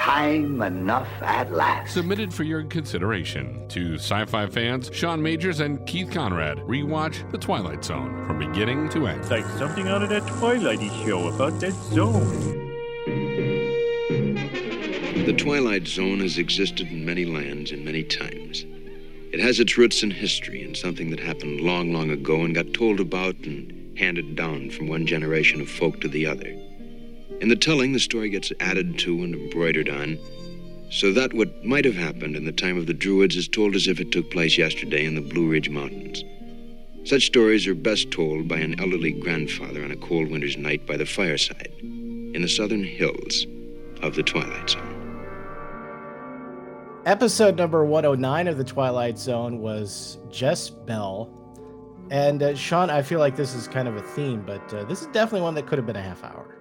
time 0.00 0.62
enough 0.62 1.08
at 1.20 1.52
last. 1.52 1.92
Submitted 1.92 2.32
for 2.32 2.42
your 2.42 2.64
consideration 2.64 3.68
to 3.68 3.96
sci 3.96 4.24
fi 4.24 4.46
fans 4.46 4.90
Sean 4.94 5.22
Majors 5.22 5.60
and 5.60 5.84
Keith 5.86 6.10
Conrad. 6.10 6.56
Rewatch 6.60 7.30
The 7.30 7.36
Twilight 7.36 7.84
Zone 7.84 8.24
from 8.24 8.38
beginning 8.38 8.88
to 8.90 9.06
end. 9.06 9.20
It's 9.20 9.30
like 9.30 9.44
something 9.58 9.88
out 9.88 10.02
of 10.02 10.08
that 10.08 10.22
Twilighty 10.22 10.88
show 11.04 11.28
about 11.28 11.60
that 11.60 11.74
zone. 11.92 12.56
The 15.26 15.34
Twilight 15.34 15.86
Zone 15.86 16.20
has 16.20 16.38
existed 16.38 16.90
in 16.90 17.04
many 17.04 17.26
lands 17.26 17.70
in 17.70 17.84
many 17.84 18.02
times. 18.02 18.64
It 19.32 19.40
has 19.40 19.60
its 19.60 19.76
roots 19.76 20.02
in 20.02 20.10
history 20.10 20.64
and 20.64 20.74
something 20.74 21.10
that 21.10 21.20
happened 21.20 21.60
long, 21.60 21.92
long 21.92 22.10
ago 22.10 22.42
and 22.42 22.54
got 22.54 22.72
told 22.72 23.00
about 23.00 23.36
and 23.44 23.98
handed 23.98 24.34
down 24.34 24.70
from 24.70 24.88
one 24.88 25.06
generation 25.06 25.60
of 25.60 25.68
folk 25.68 26.00
to 26.00 26.08
the 26.08 26.26
other. 26.26 26.56
In 27.40 27.48
the 27.48 27.56
telling, 27.56 27.92
the 27.92 27.98
story 27.98 28.28
gets 28.28 28.52
added 28.60 28.98
to 28.98 29.22
and 29.22 29.34
embroidered 29.34 29.88
on, 29.88 30.18
so 30.90 31.10
that 31.12 31.32
what 31.32 31.64
might 31.64 31.86
have 31.86 31.94
happened 31.94 32.36
in 32.36 32.44
the 32.44 32.52
time 32.52 32.76
of 32.76 32.86
the 32.86 32.92
Druids 32.92 33.34
is 33.36 33.48
told 33.48 33.74
as 33.74 33.86
if 33.86 33.98
it 33.98 34.12
took 34.12 34.30
place 34.30 34.58
yesterday 34.58 35.06
in 35.06 35.14
the 35.14 35.22
Blue 35.22 35.48
Ridge 35.48 35.70
Mountains. 35.70 36.22
Such 37.04 37.24
stories 37.24 37.66
are 37.66 37.74
best 37.74 38.10
told 38.10 38.46
by 38.46 38.58
an 38.58 38.78
elderly 38.78 39.12
grandfather 39.12 39.82
on 39.82 39.90
a 39.90 39.96
cold 39.96 40.30
winter's 40.30 40.58
night 40.58 40.86
by 40.86 40.98
the 40.98 41.06
fireside 41.06 41.72
in 41.80 42.42
the 42.42 42.48
southern 42.48 42.84
hills 42.84 43.46
of 44.02 44.16
the 44.16 44.22
Twilight 44.22 44.68
Zone. 44.68 44.96
Episode 47.06 47.56
number 47.56 47.82
109 47.86 48.48
of 48.48 48.58
The 48.58 48.64
Twilight 48.64 49.18
Zone 49.18 49.60
was 49.60 50.18
Jess-Belle. 50.30 51.30
And 52.10 52.42
uh, 52.42 52.54
Sean, 52.54 52.90
I 52.90 53.00
feel 53.00 53.18
like 53.18 53.36
this 53.36 53.54
is 53.54 53.66
kind 53.66 53.88
of 53.88 53.96
a 53.96 54.02
theme, 54.02 54.42
but 54.42 54.74
uh, 54.74 54.84
this 54.84 55.00
is 55.00 55.06
definitely 55.08 55.40
one 55.40 55.54
that 55.54 55.66
could 55.66 55.78
have 55.78 55.86
been 55.86 55.96
a 55.96 56.02
half 56.02 56.22
hour. 56.22 56.59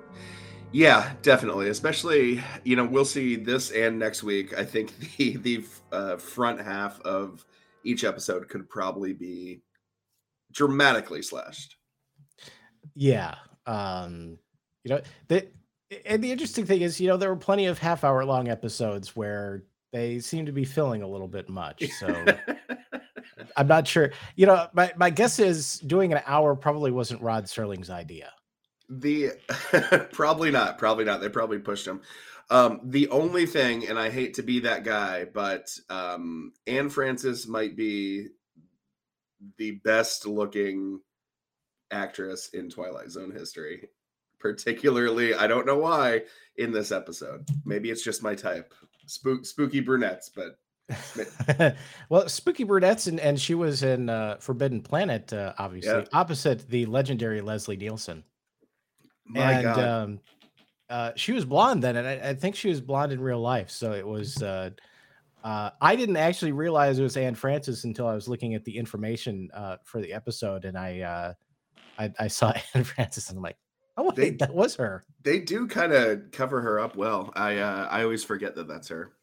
Yeah, 0.71 1.13
definitely. 1.21 1.69
Especially, 1.69 2.43
you 2.63 2.75
know, 2.75 2.85
we'll 2.85 3.05
see 3.05 3.35
this 3.35 3.71
and 3.71 3.97
next 3.97 4.23
week. 4.23 4.57
I 4.57 4.63
think 4.63 4.97
the 5.17 5.37
the 5.37 5.65
uh, 5.91 6.17
front 6.17 6.61
half 6.61 6.99
of 7.01 7.45
each 7.83 8.03
episode 8.03 8.47
could 8.49 8.69
probably 8.69 9.13
be 9.13 9.61
dramatically 10.51 11.21
slashed. 11.21 11.75
Yeah. 12.95 13.35
Um, 13.65 14.37
you 14.83 14.95
know, 14.95 15.01
the 15.27 15.47
and 16.05 16.23
the 16.23 16.31
interesting 16.31 16.65
thing 16.65 16.81
is, 16.81 16.99
you 16.99 17.07
know, 17.07 17.17
there 17.17 17.29
were 17.29 17.35
plenty 17.35 17.65
of 17.65 17.79
half 17.79 18.03
hour 18.03 18.23
long 18.23 18.47
episodes 18.47 19.15
where 19.15 19.63
they 19.91 20.19
seem 20.19 20.45
to 20.45 20.51
be 20.51 20.65
filling 20.65 21.01
a 21.01 21.07
little 21.07 21.27
bit 21.27 21.49
much. 21.49 21.83
So 21.99 22.25
I'm 23.57 23.67
not 23.67 23.87
sure. 23.87 24.11
You 24.35 24.45
know, 24.45 24.67
my, 24.73 24.91
my 24.97 25.09
guess 25.09 25.39
is 25.39 25.79
doing 25.79 26.13
an 26.13 26.21
hour 26.27 26.55
probably 26.55 26.91
wasn't 26.91 27.21
Rod 27.21 27.45
Serling's 27.45 27.89
idea. 27.89 28.31
The 28.89 29.31
probably 30.11 30.51
not, 30.51 30.77
probably 30.77 31.05
not. 31.05 31.21
They 31.21 31.29
probably 31.29 31.59
pushed 31.59 31.87
him. 31.87 32.01
Um, 32.49 32.81
the 32.83 33.09
only 33.09 33.45
thing, 33.45 33.87
and 33.87 33.99
I 33.99 34.09
hate 34.09 34.35
to 34.35 34.41
be 34.41 34.61
that 34.61 34.83
guy, 34.83 35.25
but 35.25 35.69
um, 35.89 36.53
Anne 36.65 36.89
Francis 36.89 37.47
might 37.47 37.75
be 37.77 38.29
the 39.57 39.71
best 39.71 40.25
looking 40.25 40.99
actress 41.91 42.49
in 42.49 42.69
Twilight 42.69 43.11
Zone 43.11 43.31
history. 43.31 43.89
Particularly, 44.39 45.35
I 45.35 45.47
don't 45.47 45.67
know 45.67 45.77
why 45.77 46.21
in 46.55 46.71
this 46.71 46.91
episode. 46.91 47.47
Maybe 47.65 47.91
it's 47.91 48.03
just 48.03 48.23
my 48.23 48.35
type 48.35 48.73
spook, 49.05 49.45
spooky 49.45 49.81
brunettes, 49.81 50.31
but 50.33 50.57
well, 52.09 52.27
spooky 52.29 52.63
brunettes, 52.63 53.07
and, 53.07 53.19
and 53.19 53.39
she 53.39 53.53
was 53.53 53.83
in 53.83 54.09
uh, 54.09 54.37
Forbidden 54.39 54.81
Planet, 54.81 55.31
uh, 55.33 55.53
obviously, 55.57 55.91
yeah. 55.91 56.05
opposite 56.13 56.67
the 56.69 56.85
legendary 56.85 57.41
Leslie 57.41 57.77
Nielsen. 57.77 58.23
My 59.29 59.53
and 59.53 59.63
God. 59.63 59.79
Um, 59.79 60.19
uh, 60.89 61.11
she 61.15 61.31
was 61.31 61.45
blonde 61.45 61.83
then, 61.83 61.95
and 61.95 62.07
I, 62.07 62.29
I, 62.29 62.33
think 62.33 62.55
she 62.55 62.67
was 62.67 62.81
blonde 62.81 63.11
in 63.11 63.21
real 63.21 63.39
life. 63.39 63.69
So 63.69 63.93
it 63.93 64.05
was. 64.05 64.41
Uh, 64.41 64.71
uh, 65.43 65.69
I 65.79 65.95
didn't 65.95 66.17
actually 66.17 66.51
realize 66.51 66.99
it 66.99 67.03
was 67.03 67.15
Anne 67.15 67.35
Francis 67.35 67.85
until 67.85 68.07
I 68.07 68.13
was 68.13 68.27
looking 68.27 68.55
at 68.55 68.65
the 68.65 68.75
information 68.75 69.49
uh, 69.53 69.77
for 69.85 70.01
the 70.01 70.11
episode, 70.11 70.65
and 70.65 70.77
I, 70.77 70.99
uh, 70.99 71.33
I, 71.97 72.11
I 72.19 72.27
saw 72.27 72.51
Anne 72.73 72.83
Francis, 72.83 73.29
and 73.29 73.37
I'm 73.37 73.43
like, 73.43 73.55
oh, 73.97 74.11
they, 74.11 74.31
that 74.31 74.53
was 74.53 74.75
her. 74.75 75.05
They 75.23 75.39
do 75.39 75.67
kind 75.67 75.93
of 75.93 76.31
cover 76.31 76.59
her 76.61 76.79
up 76.79 76.95
well. 76.95 77.31
I 77.35 77.57
uh, 77.57 77.87
I 77.89 78.03
always 78.03 78.23
forget 78.23 78.55
that 78.55 78.67
that's 78.67 78.89
her. 78.89 79.13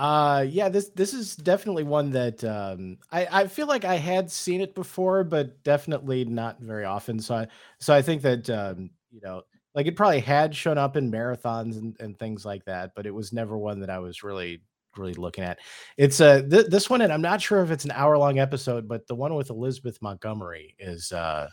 Uh 0.00 0.46
yeah, 0.48 0.70
this 0.70 0.88
this 0.94 1.12
is 1.12 1.36
definitely 1.36 1.84
one 1.84 2.10
that 2.12 2.42
um 2.42 2.96
I 3.12 3.42
I 3.42 3.46
feel 3.46 3.66
like 3.66 3.84
I 3.84 3.96
had 3.96 4.30
seen 4.30 4.62
it 4.62 4.74
before 4.74 5.24
but 5.24 5.62
definitely 5.62 6.24
not 6.24 6.58
very 6.58 6.86
often. 6.86 7.20
So 7.20 7.34
I 7.34 7.48
so 7.80 7.92
I 7.94 8.00
think 8.00 8.22
that 8.22 8.48
um 8.48 8.88
you 9.12 9.20
know, 9.22 9.42
like 9.74 9.86
it 9.86 9.96
probably 9.96 10.20
had 10.20 10.56
shown 10.56 10.78
up 10.78 10.96
in 10.96 11.12
marathons 11.12 11.76
and, 11.76 11.94
and 12.00 12.18
things 12.18 12.46
like 12.46 12.64
that, 12.64 12.92
but 12.96 13.04
it 13.04 13.10
was 13.10 13.34
never 13.34 13.58
one 13.58 13.78
that 13.80 13.90
I 13.90 13.98
was 13.98 14.22
really 14.22 14.62
really 14.96 15.12
looking 15.12 15.44
at. 15.44 15.58
It's 15.98 16.18
uh 16.18 16.44
th- 16.48 16.68
this 16.68 16.88
one 16.88 17.02
and 17.02 17.12
I'm 17.12 17.20
not 17.20 17.42
sure 17.42 17.62
if 17.62 17.70
it's 17.70 17.84
an 17.84 17.90
hour 17.90 18.16
long 18.16 18.38
episode, 18.38 18.88
but 18.88 19.06
the 19.06 19.14
one 19.14 19.34
with 19.34 19.50
Elizabeth 19.50 20.00
Montgomery 20.00 20.76
is 20.78 21.12
uh 21.12 21.46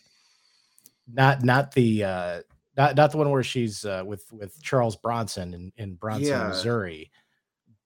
not 1.13 1.43
not 1.43 1.73
the 1.73 2.05
uh 2.05 2.41
not 2.77 2.95
not 2.95 3.11
the 3.11 3.17
one 3.17 3.29
where 3.29 3.43
she's 3.43 3.83
uh, 3.83 4.03
with 4.05 4.23
with 4.31 4.61
Charles 4.63 4.95
Bronson 4.95 5.53
in 5.53 5.73
in 5.75 5.95
Bronson, 5.95 6.27
yeah. 6.27 6.47
Missouri. 6.47 7.11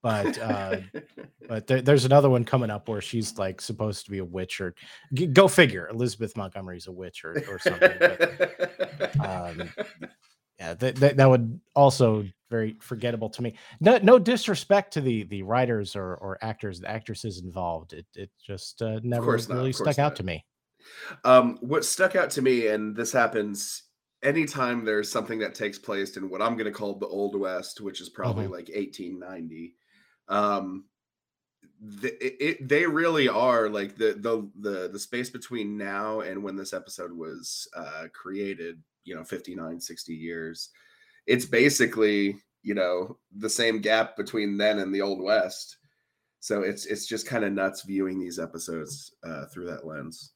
But 0.01 0.37
uh, 0.39 0.77
but 1.47 1.67
there, 1.67 1.81
there's 1.81 2.05
another 2.05 2.29
one 2.29 2.45
coming 2.45 2.69
up 2.69 2.87
where 2.87 3.01
she's 3.01 3.37
like 3.37 3.61
supposed 3.61 4.05
to 4.05 4.11
be 4.11 4.19
a 4.19 4.25
witch 4.25 4.61
or 4.61 4.73
go 5.33 5.47
figure. 5.47 5.87
Elizabeth 5.89 6.35
Montgomery's 6.35 6.87
a 6.87 6.91
witch 6.91 7.23
or 7.23 7.43
or 7.49 7.59
something. 7.59 7.97
But, 7.99 9.19
um, 9.19 9.73
yeah, 10.59 10.73
that, 10.75 10.95
that 10.97 11.17
that 11.17 11.29
would 11.29 11.59
also 11.75 12.25
very 12.49 12.77
forgettable 12.79 13.29
to 13.31 13.41
me. 13.41 13.55
No 13.79 13.97
no 14.03 14.19
disrespect 14.19 14.93
to 14.93 15.01
the 15.01 15.23
the 15.23 15.43
writers 15.43 15.95
or 15.95 16.15
or 16.15 16.37
actors, 16.41 16.79
the 16.79 16.89
actresses 16.89 17.41
involved. 17.41 17.93
It 17.93 18.05
it 18.15 18.29
just 18.45 18.81
uh, 18.81 18.99
never 19.03 19.37
really 19.49 19.73
stuck 19.73 19.99
out 19.99 20.15
to 20.17 20.23
me. 20.23 20.45
Um, 21.23 21.57
what 21.61 21.85
stuck 21.85 22.15
out 22.15 22.29
to 22.31 22.41
me, 22.41 22.67
and 22.67 22.95
this 22.95 23.11
happens 23.11 23.83
anytime 24.23 24.85
there's 24.85 25.11
something 25.11 25.39
that 25.39 25.55
takes 25.55 25.79
place 25.79 26.17
in 26.17 26.29
what 26.29 26.41
I'm 26.41 26.53
going 26.53 26.71
to 26.71 26.71
call 26.71 26.95
the 26.95 27.07
Old 27.07 27.39
West, 27.39 27.81
which 27.81 28.01
is 28.01 28.09
probably 28.09 28.43
mm-hmm. 28.43 28.53
like 28.53 28.69
1890. 28.69 29.75
Um, 30.27 30.85
the, 31.79 32.13
it, 32.21 32.67
they 32.67 32.85
really 32.85 33.27
are 33.27 33.67
like 33.67 33.95
the, 33.97 34.13
the 34.13 34.49
the 34.59 34.89
the 34.89 34.99
space 34.99 35.29
between 35.29 35.77
now 35.77 36.19
and 36.21 36.43
when 36.43 36.55
this 36.55 36.73
episode 36.73 37.11
was 37.11 37.67
uh, 37.75 38.05
created. 38.13 38.81
You 39.03 39.15
know, 39.15 39.23
59, 39.23 39.81
60 39.81 40.13
years. 40.13 40.69
It's 41.25 41.45
basically 41.45 42.37
you 42.61 42.75
know 42.75 43.17
the 43.35 43.49
same 43.49 43.81
gap 43.81 44.15
between 44.15 44.57
then 44.57 44.79
and 44.79 44.93
the 44.93 45.01
Old 45.01 45.23
West. 45.23 45.77
So 46.39 46.61
it's 46.61 46.85
it's 46.85 47.07
just 47.07 47.27
kind 47.27 47.43
of 47.43 47.53
nuts 47.53 47.83
viewing 47.83 48.19
these 48.19 48.39
episodes 48.39 49.13
uh, 49.23 49.45
through 49.45 49.67
that 49.67 49.85
lens. 49.85 50.33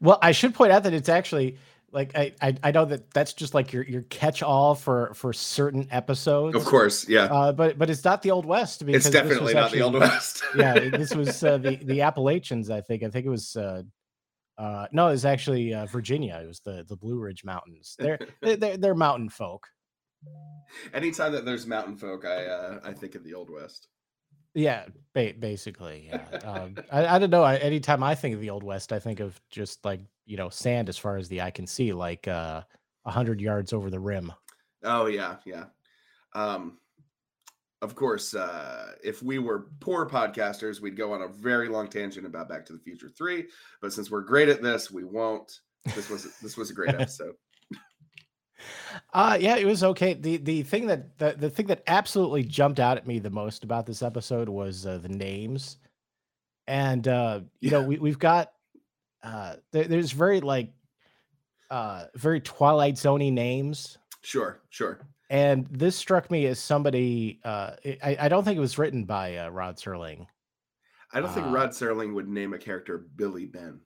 Well, 0.00 0.18
I 0.22 0.32
should 0.32 0.54
point 0.54 0.72
out 0.72 0.82
that 0.84 0.92
it's 0.92 1.08
actually 1.08 1.58
like 1.92 2.16
I, 2.16 2.32
I, 2.42 2.54
I 2.62 2.70
know 2.72 2.84
that 2.84 3.10
that's 3.12 3.32
just 3.32 3.54
like 3.54 3.72
your 3.72 3.82
your 3.84 4.02
catch 4.02 4.42
all 4.42 4.74
for 4.74 5.14
for 5.14 5.32
certain 5.32 5.86
episodes. 5.90 6.56
Of 6.56 6.64
course, 6.64 7.08
yeah. 7.08 7.24
Uh, 7.24 7.52
but 7.52 7.78
but 7.78 7.90
it's 7.90 8.04
not 8.04 8.22
the 8.22 8.32
Old 8.32 8.44
West. 8.44 8.84
Because 8.84 9.06
it's 9.06 9.12
definitely 9.12 9.54
not 9.54 9.64
actually, 9.64 9.78
the 9.78 9.84
Old 9.84 9.94
West. 9.94 10.42
yeah, 10.56 10.74
this 10.90 11.14
was 11.14 11.42
uh, 11.42 11.58
the 11.58 11.76
the 11.76 12.02
Appalachians. 12.02 12.70
I 12.70 12.80
think. 12.80 13.02
I 13.02 13.08
think 13.08 13.26
it 13.26 13.30
was. 13.30 13.56
Uh, 13.56 13.82
uh, 14.58 14.86
no, 14.90 15.08
it 15.08 15.12
was 15.12 15.24
actually 15.24 15.74
uh, 15.74 15.86
Virginia. 15.86 16.40
It 16.42 16.46
was 16.46 16.60
the 16.60 16.84
the 16.88 16.96
Blue 16.96 17.18
Ridge 17.18 17.44
Mountains. 17.44 17.94
They're 17.98 18.18
they're, 18.42 18.76
they're 18.76 18.94
mountain 18.94 19.28
folk. 19.28 19.66
Anytime 20.92 21.32
that 21.32 21.44
there's 21.44 21.66
mountain 21.66 21.96
folk, 21.96 22.24
I 22.24 22.46
uh, 22.46 22.80
I 22.82 22.92
think 22.92 23.14
of 23.14 23.22
the 23.22 23.34
Old 23.34 23.48
West. 23.50 23.88
Yeah, 24.54 24.86
ba- 25.14 25.34
basically. 25.38 26.08
Yeah. 26.10 26.24
um, 26.44 26.76
I, 26.90 27.06
I 27.06 27.18
don't 27.18 27.28
know. 27.28 27.42
I, 27.42 27.56
anytime 27.56 28.02
I 28.02 28.14
think 28.14 28.34
of 28.34 28.40
the 28.40 28.48
Old 28.48 28.62
West, 28.62 28.90
I 28.90 28.98
think 28.98 29.20
of 29.20 29.38
just 29.50 29.84
like 29.84 30.00
you 30.26 30.36
know 30.36 30.48
sand 30.48 30.88
as 30.88 30.98
far 30.98 31.16
as 31.16 31.28
the 31.28 31.40
eye 31.40 31.50
can 31.50 31.66
see, 31.66 31.92
like 31.92 32.28
uh, 32.28 32.62
a 33.04 33.10
hundred 33.10 33.40
yards 33.40 33.72
over 33.72 33.90
the 33.90 34.00
rim. 34.00 34.32
Oh 34.84 35.06
yeah, 35.06 35.36
yeah. 35.44 35.64
Um, 36.34 36.78
of 37.82 37.94
course, 37.94 38.34
uh, 38.34 38.92
if 39.02 39.22
we 39.22 39.38
were 39.38 39.68
poor 39.80 40.08
podcasters, 40.08 40.80
we'd 40.80 40.96
go 40.96 41.12
on 41.12 41.22
a 41.22 41.28
very 41.28 41.68
long 41.68 41.88
tangent 41.88 42.26
about 42.26 42.48
Back 42.48 42.66
to 42.66 42.72
the 42.72 42.78
Future 42.78 43.08
Three. 43.08 43.46
But 43.80 43.92
since 43.92 44.10
we're 44.10 44.22
great 44.22 44.48
at 44.48 44.62
this, 44.62 44.90
we 44.90 45.04
won't. 45.04 45.60
This 45.94 46.10
was 46.10 46.36
this 46.40 46.56
was 46.56 46.70
a 46.70 46.74
great 46.74 46.90
episode. 46.94 47.34
Uh 49.12 49.36
yeah, 49.40 49.56
it 49.56 49.66
was 49.66 49.84
okay. 49.84 50.14
The 50.14 50.38
the 50.38 50.62
thing 50.62 50.86
that 50.86 51.18
the, 51.18 51.34
the 51.38 51.50
thing 51.50 51.66
that 51.66 51.82
absolutely 51.86 52.42
jumped 52.42 52.80
out 52.80 52.96
at 52.96 53.06
me 53.06 53.18
the 53.18 53.30
most 53.30 53.64
about 53.64 53.86
this 53.86 54.02
episode 54.02 54.48
was 54.48 54.86
uh, 54.86 54.98
the 54.98 55.08
names. 55.08 55.76
And 56.66 57.06
uh 57.06 57.40
you 57.60 57.70
know, 57.70 57.82
we 57.82 57.98
we've 57.98 58.18
got 58.18 58.52
uh 59.26 59.56
there, 59.72 59.84
there's 59.84 60.12
very 60.12 60.40
like 60.40 60.72
uh 61.70 62.04
very 62.14 62.40
Twilight 62.40 62.94
Zoney 62.94 63.32
names. 63.32 63.98
Sure, 64.22 64.62
sure. 64.70 65.00
And 65.28 65.66
this 65.70 65.96
struck 65.96 66.30
me 66.30 66.46
as 66.46 66.58
somebody 66.58 67.40
uh 67.44 67.72
I, 67.84 68.16
I 68.20 68.28
don't 68.28 68.44
think 68.44 68.56
it 68.56 68.60
was 68.60 68.78
written 68.78 69.04
by 69.04 69.36
uh, 69.36 69.48
Rod 69.48 69.76
Serling. 69.76 70.26
I 71.12 71.20
don't 71.20 71.32
think 71.32 71.46
uh, 71.46 71.50
Rod 71.50 71.70
Serling 71.70 72.14
would 72.14 72.28
name 72.28 72.54
a 72.54 72.58
character 72.58 73.06
Billy 73.16 73.46
Ben. 73.46 73.80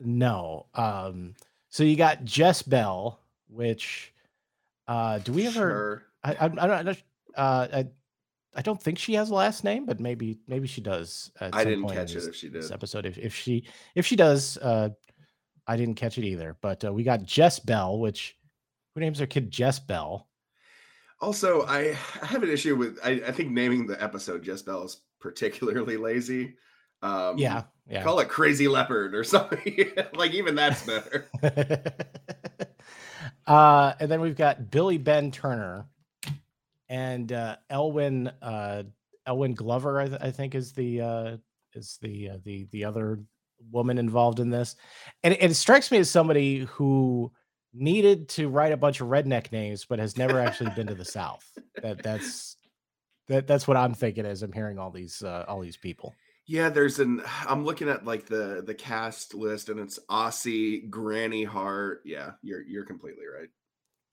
No. 0.00 0.66
Um 0.74 1.34
so 1.70 1.84
you 1.84 1.96
got 1.96 2.24
Jess-Belle, 2.24 3.18
which 3.48 4.12
uh, 4.86 5.18
do 5.20 5.32
we 5.32 5.46
ever? 5.46 5.52
Sure. 5.52 6.02
I, 6.22 6.34
I, 6.34 6.44
I 6.44 6.82
don't. 6.82 7.02
Uh, 7.34 7.68
I, 7.72 7.86
I 8.54 8.62
don't 8.62 8.82
think 8.82 8.98
she 8.98 9.14
has 9.14 9.30
a 9.30 9.34
last 9.34 9.64
name, 9.64 9.86
but 9.86 9.98
maybe 9.98 10.38
maybe 10.46 10.66
she 10.66 10.80
does. 10.80 11.30
At 11.40 11.54
I 11.54 11.62
some 11.62 11.70
didn't 11.70 11.88
catch 11.88 12.14
it 12.14 12.24
if 12.24 12.36
she 12.36 12.48
this 12.48 12.70
episode. 12.70 13.06
If 13.06 13.18
if 13.18 13.34
she 13.34 13.64
if 13.94 14.06
she 14.06 14.16
does, 14.16 14.58
uh, 14.58 14.90
I 15.66 15.76
didn't 15.76 15.94
catch 15.94 16.18
it 16.18 16.24
either. 16.24 16.56
But 16.60 16.84
uh, 16.84 16.92
we 16.92 17.02
got 17.02 17.22
Jess-Belle, 17.22 17.98
which 17.98 18.36
who 18.94 19.00
names 19.00 19.18
her 19.20 19.26
kid 19.26 19.50
Jess-Belle? 19.50 20.28
Also, 21.20 21.62
I, 21.62 21.96
I 22.20 22.26
have 22.26 22.42
an 22.42 22.50
issue 22.50 22.76
with 22.76 22.98
I, 23.02 23.22
I 23.26 23.32
think 23.32 23.50
naming 23.50 23.86
the 23.86 24.02
episode 24.02 24.42
Jess-Belle 24.42 24.84
is 24.84 24.98
particularly 25.20 25.96
lazy. 25.96 26.56
Um, 27.00 27.38
yeah, 27.38 27.64
yeah. 27.88 28.02
call 28.02 28.20
it 28.20 28.28
Crazy 28.28 28.68
Leopard 28.68 29.14
or 29.14 29.24
something. 29.24 29.92
like 30.14 30.32
even 30.32 30.54
that's 30.54 30.84
better. 30.84 31.28
uh, 33.46 33.94
and 33.98 34.10
then 34.10 34.20
we've 34.20 34.36
got 34.36 34.70
Billy 34.70 34.98
Ben 34.98 35.30
Turner 35.30 35.86
and 36.92 37.32
uh, 37.32 37.56
Ellwyn 37.70 38.30
uh, 38.42 38.82
Ellwyn 39.26 39.54
Glover. 39.54 39.98
I, 39.98 40.08
th- 40.08 40.20
I 40.20 40.30
think 40.30 40.54
is 40.54 40.72
the 40.72 41.00
uh, 41.00 41.36
is 41.72 41.98
the 42.02 42.30
uh, 42.30 42.36
the 42.44 42.68
the 42.70 42.84
other 42.84 43.18
woman 43.70 43.96
involved 43.96 44.40
in 44.40 44.50
this, 44.50 44.76
and 45.24 45.32
it, 45.32 45.42
it 45.42 45.54
strikes 45.54 45.90
me 45.90 45.98
as 45.98 46.10
somebody 46.10 46.60
who 46.70 47.32
needed 47.72 48.28
to 48.28 48.48
write 48.48 48.72
a 48.72 48.76
bunch 48.76 49.00
of 49.00 49.08
redneck 49.08 49.50
names, 49.50 49.86
but 49.86 49.98
has 49.98 50.18
never 50.18 50.38
actually 50.38 50.70
been 50.76 50.86
to 50.86 50.94
the 50.94 51.04
South. 51.04 51.50
That 51.82 52.02
that's 52.02 52.56
that 53.28 53.46
that's 53.46 53.66
what 53.66 53.78
I'm 53.78 53.94
thinking 53.94 54.26
as 54.26 54.42
I'm 54.42 54.52
hearing 54.52 54.78
all 54.78 54.90
these 54.90 55.22
uh, 55.22 55.46
all 55.48 55.60
these 55.60 55.78
people. 55.78 56.14
Yeah, 56.46 56.68
there's 56.68 56.98
an 56.98 57.22
I'm 57.48 57.64
looking 57.64 57.88
at 57.88 58.04
like 58.04 58.26
the 58.26 58.62
the 58.66 58.74
cast 58.74 59.32
list 59.32 59.70
and 59.70 59.80
it's 59.80 59.98
Ossie, 60.10 60.90
Granny 60.90 61.44
Hart. 61.44 62.02
Yeah, 62.04 62.32
you're 62.42 62.60
you're 62.60 62.84
completely 62.84 63.24
right. 63.26 63.48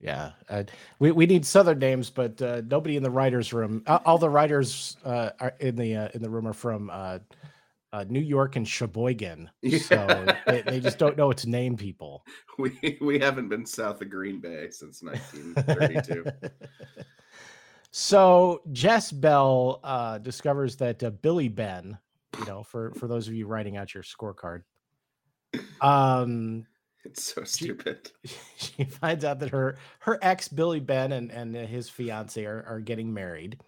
Yeah, 0.00 0.30
uh, 0.48 0.64
we 0.98 1.12
we 1.12 1.26
need 1.26 1.44
Southern 1.44 1.78
names, 1.78 2.08
but 2.08 2.40
uh, 2.40 2.62
nobody 2.66 2.96
in 2.96 3.02
the 3.02 3.10
writers' 3.10 3.52
room. 3.52 3.82
Uh, 3.86 3.98
all 4.06 4.16
the 4.16 4.30
writers 4.30 4.96
uh, 5.04 5.30
are 5.38 5.54
in 5.60 5.76
the 5.76 5.94
uh, 5.94 6.08
in 6.14 6.22
the 6.22 6.30
room 6.30 6.48
are 6.48 6.54
from 6.54 6.88
uh, 6.90 7.18
uh, 7.92 8.04
New 8.08 8.20
York 8.20 8.56
and 8.56 8.66
Sheboygan, 8.66 9.50
so 9.80 10.26
they, 10.46 10.62
they 10.62 10.80
just 10.80 10.98
don't 10.98 11.18
know 11.18 11.26
what 11.26 11.38
to 11.38 11.50
name 11.50 11.76
people. 11.76 12.24
We 12.58 12.98
we 13.00 13.18
haven't 13.18 13.48
been 13.48 13.64
south 13.64 14.02
of 14.02 14.10
Green 14.10 14.38
Bay 14.38 14.68
since 14.70 15.02
1932. 15.02 16.26
so 17.90 18.60
Jess-Belle 18.70 19.80
uh, 19.82 20.18
discovers 20.18 20.76
that 20.76 21.02
uh, 21.02 21.08
Billy 21.08 21.48
Ben, 21.48 21.96
you 22.38 22.44
know, 22.44 22.62
for 22.62 22.92
for 22.96 23.08
those 23.08 23.28
of 23.28 23.34
you 23.34 23.46
writing 23.46 23.78
out 23.78 23.94
your 23.94 24.02
scorecard, 24.02 24.64
um, 25.80 26.66
it's 27.04 27.34
so 27.34 27.44
stupid. 27.44 28.10
she 28.56 28.84
finds 28.84 29.24
out 29.24 29.40
that 29.40 29.50
her 29.50 29.76
her 30.00 30.18
ex 30.22 30.48
Billy 30.48 30.80
Ben 30.80 31.12
and 31.12 31.30
and 31.30 31.54
his 31.54 31.88
fiance 31.88 32.44
are, 32.44 32.64
are 32.68 32.80
getting 32.80 33.12
married, 33.12 33.58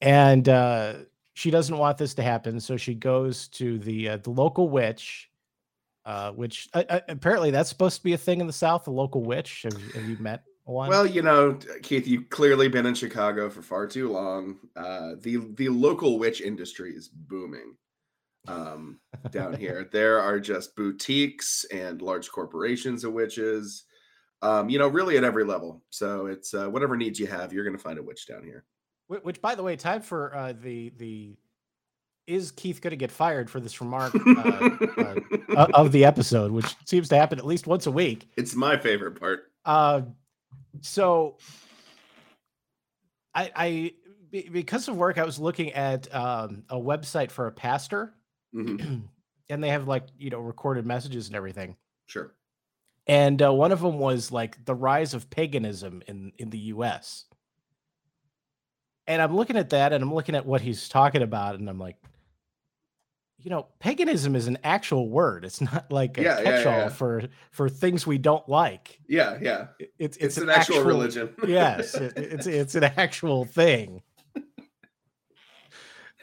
and 0.00 0.48
uh, 0.48 0.94
she 1.34 1.50
doesn't 1.50 1.76
want 1.76 1.98
this 1.98 2.14
to 2.14 2.22
happen. 2.22 2.60
So 2.60 2.76
she 2.76 2.94
goes 2.94 3.48
to 3.48 3.78
the 3.78 4.10
uh, 4.10 4.16
the 4.18 4.30
local 4.30 4.68
witch, 4.68 5.30
uh, 6.04 6.32
which 6.32 6.68
uh, 6.74 6.84
uh, 6.88 7.00
apparently 7.08 7.50
that's 7.50 7.70
supposed 7.70 7.98
to 7.98 8.04
be 8.04 8.12
a 8.12 8.18
thing 8.18 8.40
in 8.40 8.46
the 8.46 8.52
South. 8.52 8.84
The 8.84 8.90
local 8.90 9.22
witch. 9.22 9.62
Have, 9.62 9.94
have 9.94 10.04
you 10.04 10.16
met 10.18 10.44
one? 10.64 10.88
Well, 10.88 11.06
you 11.06 11.22
know, 11.22 11.58
Keith, 11.82 12.06
you've 12.06 12.28
clearly 12.28 12.68
been 12.68 12.86
in 12.86 12.94
Chicago 12.94 13.48
for 13.48 13.62
far 13.62 13.86
too 13.86 14.12
long. 14.12 14.58
Uh, 14.76 15.12
the 15.20 15.38
the 15.56 15.68
local 15.68 16.18
witch 16.18 16.40
industry 16.40 16.92
is 16.94 17.08
booming 17.08 17.76
um, 18.48 18.98
down 19.30 19.54
here. 19.54 19.88
There 19.92 20.20
are 20.20 20.40
just 20.40 20.76
boutiques 20.76 21.64
and 21.72 22.02
large 22.02 22.30
corporations 22.30 23.04
of 23.04 23.12
witches. 23.12 23.84
Um, 24.42 24.68
you 24.68 24.78
know, 24.78 24.88
really 24.88 25.16
at 25.16 25.24
every 25.24 25.44
level. 25.44 25.82
So 25.90 26.26
it's 26.26 26.52
uh, 26.52 26.68
whatever 26.68 26.96
needs 26.96 27.20
you 27.20 27.28
have, 27.28 27.52
you're 27.52 27.64
going 27.64 27.76
to 27.76 27.82
find 27.82 27.98
a 27.98 28.02
witch 28.02 28.26
down 28.26 28.42
here. 28.42 28.64
Wh- 29.06 29.24
which, 29.24 29.40
by 29.40 29.54
the 29.54 29.62
way, 29.62 29.76
time 29.76 30.02
for 30.02 30.34
uh, 30.34 30.52
the 30.60 30.92
the 30.96 31.36
is 32.26 32.50
Keith 32.52 32.80
going 32.80 32.92
to 32.92 32.96
get 32.96 33.10
fired 33.10 33.50
for 33.50 33.60
this 33.60 33.80
remark 33.80 34.14
uh, 34.14 35.16
uh, 35.56 35.66
of 35.74 35.92
the 35.92 36.04
episode, 36.04 36.52
which 36.52 36.76
seems 36.84 37.08
to 37.08 37.16
happen 37.16 37.38
at 37.38 37.46
least 37.46 37.66
once 37.66 37.86
a 37.86 37.90
week. 37.90 38.28
It's 38.36 38.54
my 38.54 38.76
favorite 38.76 39.18
part. 39.18 39.50
Uh, 39.64 40.02
so 40.80 41.36
I, 43.34 43.50
I 43.54 43.92
because 44.30 44.88
of 44.88 44.96
work, 44.96 45.18
I 45.18 45.24
was 45.24 45.38
looking 45.38 45.72
at 45.72 46.12
um, 46.14 46.64
a 46.68 46.76
website 46.76 47.30
for 47.30 47.46
a 47.46 47.52
pastor, 47.52 48.14
Mhm, 48.54 49.02
and 49.48 49.62
they 49.64 49.68
have 49.70 49.88
like 49.88 50.04
you 50.18 50.30
know 50.30 50.38
recorded 50.40 50.86
messages 50.86 51.26
and 51.28 51.36
everything. 51.36 51.76
Sure. 52.06 52.34
And 53.06 53.42
uh, 53.42 53.52
one 53.52 53.72
of 53.72 53.80
them 53.80 53.98
was 53.98 54.30
like 54.30 54.64
the 54.64 54.74
rise 54.74 55.14
of 55.14 55.28
paganism 55.30 56.02
in 56.06 56.32
in 56.38 56.50
the 56.50 56.58
U.S. 56.58 57.24
And 59.08 59.20
I'm 59.20 59.34
looking 59.34 59.56
at 59.56 59.70
that, 59.70 59.92
and 59.92 60.02
I'm 60.02 60.14
looking 60.14 60.34
at 60.36 60.46
what 60.46 60.60
he's 60.60 60.88
talking 60.88 61.22
about, 61.22 61.56
and 61.56 61.68
I'm 61.68 61.78
like, 61.80 61.96
you 63.38 63.50
know, 63.50 63.66
paganism 63.80 64.36
is 64.36 64.46
an 64.46 64.58
actual 64.62 65.08
word. 65.08 65.44
It's 65.44 65.60
not 65.60 65.90
like 65.90 66.16
a 66.18 66.22
Yeah, 66.22 66.38
yeah, 66.38 66.44
catch-all 66.44 66.72
yeah. 66.78 66.88
for 66.90 67.22
for 67.50 67.68
things 67.68 68.06
we 68.06 68.18
don't 68.18 68.48
like. 68.48 69.00
Yeah, 69.08 69.38
yeah. 69.42 69.66
It- 69.80 69.92
It's 69.98 70.16
It's, 70.18 70.36
an, 70.36 70.48
actual, 70.48 70.84
religion. 70.84 71.34
yes, 71.48 71.94
it- 71.96 72.12
it's 72.16 72.46
it's 72.46 72.74
an 72.76 72.84
actual 72.84 73.44
thing. 73.44 74.02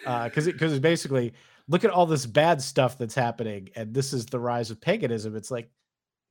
Uh 0.05 0.25
because 0.29 0.45
because 0.45 0.71
it's 0.71 0.79
basically 0.81 1.33
look 1.69 1.85
at 1.85 1.91
all 1.91 2.05
this 2.05 2.25
bad 2.25 2.61
stuff 2.61 2.97
that's 2.97 3.15
happening, 3.15 3.69
and 3.75 3.93
this 3.93 4.11
is 4.11 4.25
the 4.25 4.39
rise 4.39 4.71
of 4.71 4.81
paganism. 4.81 5.35
It's 5.35 5.51
like, 5.51 5.69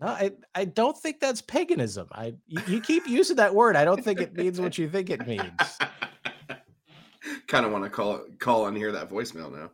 no, 0.01 0.09
I 0.09 0.33
I 0.55 0.67
don't 0.67 0.99
think 0.99 1.21
that's 1.21 1.41
paganism. 1.41 2.09
I 2.13 2.35
you, 2.47 2.61
you 2.67 2.81
keep 2.81 3.07
using 3.09 3.37
that 3.37 3.55
word. 3.55 3.77
I 3.77 3.85
don't 3.85 4.05
think 4.05 4.21
it 4.21 4.35
means 4.37 4.61
what 4.61 4.77
you 4.77 4.89
think 4.89 5.09
it 5.09 5.27
means. 5.27 5.51
kind 7.47 7.65
of 7.65 7.73
want 7.73 7.85
to 7.85 7.91
call 7.91 8.21
call 8.39 8.67
and 8.67 8.77
hear 8.77 8.93
that 8.93 9.09
voicemail 9.09 9.51
now. 9.51 9.71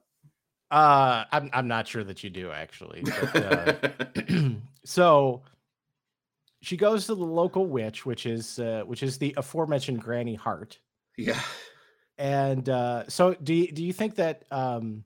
Uh, 0.71 1.25
I'm 1.33 1.51
I'm 1.53 1.69
not 1.69 1.89
sure 1.89 2.05
that 2.05 2.23
you 2.23 2.31
do 2.31 2.51
actually. 2.51 3.03
But, 3.03 3.37
uh, 3.37 4.51
so 4.85 5.43
she 6.63 6.77
goes 6.77 7.07
to 7.07 7.15
the 7.15 7.25
local 7.25 7.67
witch, 7.67 8.07
which 8.07 8.27
is 8.27 8.59
uh, 8.59 8.83
which 8.87 9.03
is 9.03 9.19
the 9.19 9.35
aforementioned 9.37 10.01
Granny 10.01 10.35
Hart. 10.35 10.79
yeah. 11.17 11.41
And 12.17 12.69
uh, 12.69 13.09
so, 13.09 13.35
do 13.35 13.53
you, 13.53 13.73
do 13.73 13.83
you 13.83 13.93
think 13.93 14.15
that 14.17 14.45
um, 14.53 15.03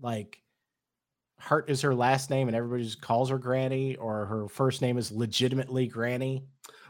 like 0.00 0.40
Hart 1.38 1.70
is 1.70 1.80
her 1.82 1.94
last 1.94 2.30
name 2.30 2.48
and 2.48 2.56
everybody 2.56 2.84
just 2.84 3.00
calls 3.00 3.30
her 3.30 3.38
Granny, 3.38 3.96
or 3.96 4.26
her 4.26 4.48
first 4.48 4.82
name 4.82 4.98
is 4.98 5.10
legitimately 5.12 5.86
Granny? 5.86 6.44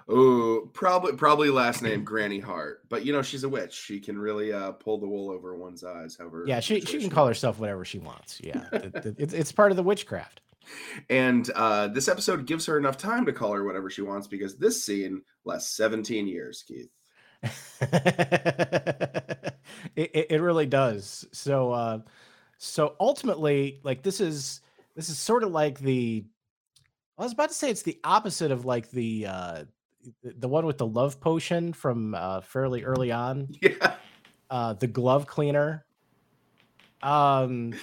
Oh, 0.08 0.68
probably 0.72 1.12
probably 1.12 1.50
last 1.50 1.82
name 1.82 2.02
Granny 2.02 2.40
Hart, 2.40 2.80
but 2.88 3.04
you 3.06 3.12
know 3.12 3.22
she's 3.22 3.44
a 3.44 3.49
witch. 3.49 3.75
She 3.75 4.00
can 4.00 4.18
really 4.18 4.52
uh, 4.52 4.73
pull 4.73 4.99
the 4.99 5.06
wool 5.06 5.30
over 5.30 5.54
one's 5.54 5.85
eyes. 5.85 6.16
However, 6.18 6.44
Yeah, 6.49 6.58
she 6.58 6.80
she 6.80 6.99
can 6.99 7.11
call 7.11 7.28
herself 7.28 7.61
whatever 7.61 7.85
she 7.85 8.00
wants. 8.00 8.40
Yeah, 8.42 8.64
it- 8.73 8.94
it- 8.96 9.14
it's 9.18 9.32
it's 9.35 9.52
part 9.52 9.70
of 9.70 9.76
the 9.76 9.85
witchcraft. 9.85 10.40
And 11.08 11.49
uh, 11.54 11.88
this 11.88 12.08
episode 12.08 12.46
gives 12.46 12.66
her 12.66 12.76
enough 12.76 12.96
time 12.96 13.25
to 13.26 13.32
call 13.32 13.52
her 13.52 13.64
whatever 13.64 13.88
she 13.88 14.02
wants 14.02 14.26
because 14.26 14.56
this 14.56 14.85
scene 14.85 15.23
lasts 15.44 15.76
17 15.76 16.26
years, 16.28 16.64
Keith. 16.66 16.90
it, 17.82 19.54
it 19.96 20.26
it 20.30 20.40
really 20.40 20.66
does. 20.66 21.26
So 21.32 21.73
uh 21.73 21.99
so 22.62 22.95
ultimately 23.00 23.81
like 23.83 24.02
this 24.02 24.21
is 24.21 24.61
this 24.95 25.09
is 25.09 25.17
sort 25.19 25.43
of 25.43 25.50
like 25.50 25.79
the 25.81 26.23
I 27.19 27.23
was 27.23 27.33
about 27.33 27.49
to 27.49 27.55
say 27.55 27.71
it's 27.71 27.83
the 27.83 27.99
opposite 28.05 28.50
of 28.50 28.67
like 28.67 28.90
the 28.90 29.26
uh 29.26 29.64
the, 30.23 30.49
one 30.49 30.67
with 30.67 30.76
the 30.76 30.87
love 30.87 31.21
potion 31.21 31.73
from 31.73 32.14
uh 32.14 32.43
fairly 32.43 32.85
early 32.85 33.11
on, 33.12 33.49
Yeah. 33.62 33.95
uh 34.50 34.75
the 34.75 34.87
glove 34.87 35.26
cleaner. 35.26 35.87
Um 37.02 37.75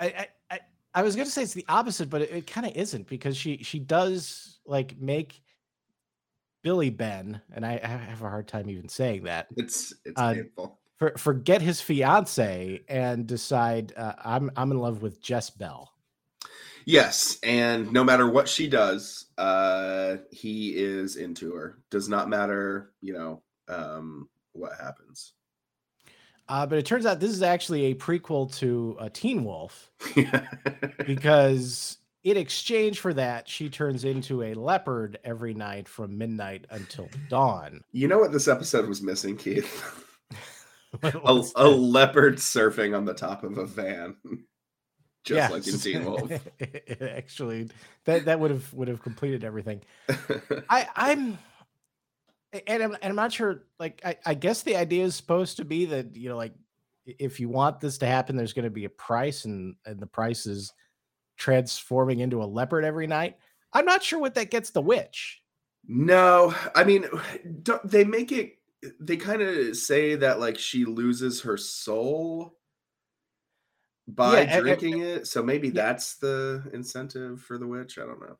I 0.00 0.06
I 0.06 0.28
I, 0.50 0.60
I 0.94 1.02
was 1.02 1.16
gonna 1.16 1.30
say 1.30 1.42
it's 1.42 1.54
the 1.54 1.64
opposite, 1.66 2.10
but 2.10 2.20
it, 2.22 2.30
it 2.30 2.46
kind 2.46 2.66
of 2.66 2.76
isn't 2.76 3.08
because 3.08 3.38
she 3.38 3.62
she 3.62 3.78
does 3.78 4.58
like 4.66 4.98
make 5.00 5.40
Billy 6.62 6.90
Ben, 6.90 7.40
and 7.54 7.64
I, 7.64 7.80
I 7.82 7.86
have 7.86 8.20
a 8.20 8.28
hard 8.28 8.48
time 8.48 8.68
even 8.68 8.88
saying 8.90 9.24
that. 9.24 9.46
It's 9.56 9.94
it's 10.04 10.20
Uh, 10.20 10.34
painful. 10.34 10.77
For, 10.98 11.12
forget 11.16 11.62
his 11.62 11.80
fiance 11.80 12.82
and 12.88 13.26
decide 13.26 13.92
uh, 13.96 14.14
I'm 14.24 14.50
I'm 14.56 14.72
in 14.72 14.78
love 14.78 15.00
with 15.00 15.22
Jess-Belle. 15.22 15.92
Yes, 16.84 17.38
and 17.42 17.92
no 17.92 18.02
matter 18.02 18.28
what 18.28 18.48
she 18.48 18.66
does, 18.66 19.26
uh, 19.36 20.16
he 20.30 20.70
is 20.70 21.16
into 21.16 21.52
her. 21.52 21.78
Does 21.90 22.08
not 22.08 22.28
matter, 22.28 22.92
you 23.00 23.12
know, 23.12 23.42
um, 23.68 24.28
what 24.52 24.72
happens. 24.80 25.34
Uh, 26.48 26.64
but 26.66 26.78
it 26.78 26.86
turns 26.86 27.04
out 27.04 27.20
this 27.20 27.30
is 27.30 27.42
actually 27.42 27.86
a 27.86 27.94
prequel 27.94 28.50
to 28.56 28.96
uh, 28.98 29.10
Teen 29.12 29.44
Wolf 29.44 29.90
because 31.06 31.98
in 32.24 32.36
exchange 32.38 33.00
for 33.00 33.12
that, 33.12 33.48
she 33.48 33.68
turns 33.68 34.04
into 34.04 34.42
a 34.42 34.54
leopard 34.54 35.18
every 35.24 35.52
night 35.52 35.88
from 35.88 36.16
midnight 36.16 36.64
until 36.70 37.08
dawn. 37.28 37.82
you 37.92 38.08
know 38.08 38.18
what 38.18 38.32
this 38.32 38.48
episode 38.48 38.88
was 38.88 39.02
missing, 39.02 39.36
Keith? 39.36 40.04
a, 41.02 41.42
a 41.56 41.68
leopard 41.68 42.36
surfing 42.36 42.96
on 42.96 43.04
the 43.04 43.14
top 43.14 43.44
of 43.44 43.58
a 43.58 43.66
van, 43.66 44.16
just 45.24 45.52
like 45.52 45.66
in. 45.66 45.78
Teen 45.78 46.04
Wolf. 46.10 46.32
actually, 47.00 47.68
that 48.04 48.24
that 48.24 48.40
would 48.40 48.50
have 48.50 48.72
would 48.72 48.88
have 48.88 49.02
completed 49.02 49.44
everything. 49.44 49.82
I 50.70 50.88
I'm 50.96 51.38
and 52.52 52.82
I'm, 52.82 52.94
and 52.94 53.04
I'm 53.04 53.16
not 53.16 53.32
sure. 53.32 53.64
Like, 53.78 54.00
I, 54.04 54.16
I 54.24 54.34
guess 54.34 54.62
the 54.62 54.76
idea 54.76 55.04
is 55.04 55.14
supposed 55.14 55.58
to 55.58 55.64
be 55.64 55.86
that 55.86 56.16
you 56.16 56.28
know, 56.28 56.36
like, 56.36 56.54
if 57.06 57.40
you 57.40 57.48
want 57.48 57.80
this 57.80 57.98
to 57.98 58.06
happen, 58.06 58.36
there's 58.36 58.52
going 58.52 58.64
to 58.64 58.70
be 58.70 58.84
a 58.84 58.90
price, 58.90 59.44
and 59.44 59.74
and 59.84 60.00
the 60.00 60.06
price 60.06 60.46
is 60.46 60.72
transforming 61.36 62.20
into 62.20 62.42
a 62.42 62.44
leopard 62.44 62.84
every 62.84 63.06
night. 63.06 63.36
I'm 63.72 63.84
not 63.84 64.02
sure 64.02 64.18
what 64.18 64.34
that 64.34 64.50
gets 64.50 64.70
the 64.70 64.82
witch. 64.82 65.40
No, 65.86 66.54
I 66.74 66.84
mean, 66.84 67.06
don't, 67.62 67.88
they 67.88 68.04
make 68.04 68.32
it. 68.32 68.57
They 69.00 69.16
kind 69.16 69.42
of 69.42 69.76
say 69.76 70.14
that 70.16 70.38
like 70.40 70.58
she 70.58 70.84
loses 70.84 71.42
her 71.42 71.56
soul 71.56 72.56
by 74.06 74.42
Yeah, 74.42 74.60
drinking 74.60 75.00
it. 75.02 75.26
So 75.26 75.42
maybe 75.42 75.68
Yeah. 75.68 75.74
that's 75.74 76.16
the 76.16 76.62
incentive 76.72 77.40
for 77.42 77.58
the 77.58 77.66
witch. 77.66 77.98
I 77.98 78.02
don't 78.06 78.20
know. 78.20 78.38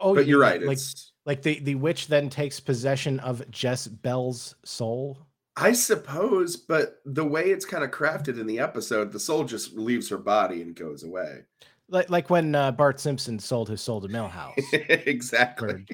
Oh, 0.00 0.14
but 0.14 0.26
you- 0.26 0.30
you're 0.32 0.40
right. 0.40 0.60
Like, 0.62 0.72
It's 0.78 1.12
like 1.26 1.42
the 1.42 1.58
the 1.60 1.74
witch 1.76 2.08
then 2.08 2.30
takes 2.30 2.58
possession 2.60 3.20
of 3.20 3.48
Jess-Belle's 3.50 4.54
soul. 4.64 5.18
I 5.56 5.72
suppose, 5.72 6.56
but 6.56 7.02
the 7.04 7.24
way 7.26 7.50
it's 7.50 7.66
kind 7.66 7.84
of 7.84 7.90
crafted 7.90 8.40
in 8.40 8.46
the 8.46 8.58
episode, 8.58 9.12
the 9.12 9.20
soul 9.20 9.44
just 9.44 9.74
leaves 9.74 10.08
her 10.08 10.16
body 10.16 10.62
and 10.62 10.74
goes 10.74 11.02
away. 11.04 11.42
Like 11.88 12.08
like 12.08 12.30
when 12.30 12.54
uh, 12.54 12.72
Bart 12.72 12.98
Simpson 13.00 13.38
sold 13.38 13.68
his 13.68 13.82
soul 13.82 14.00
to 14.00 14.08
Milhouse 14.08 14.54
exactly. 14.72 15.84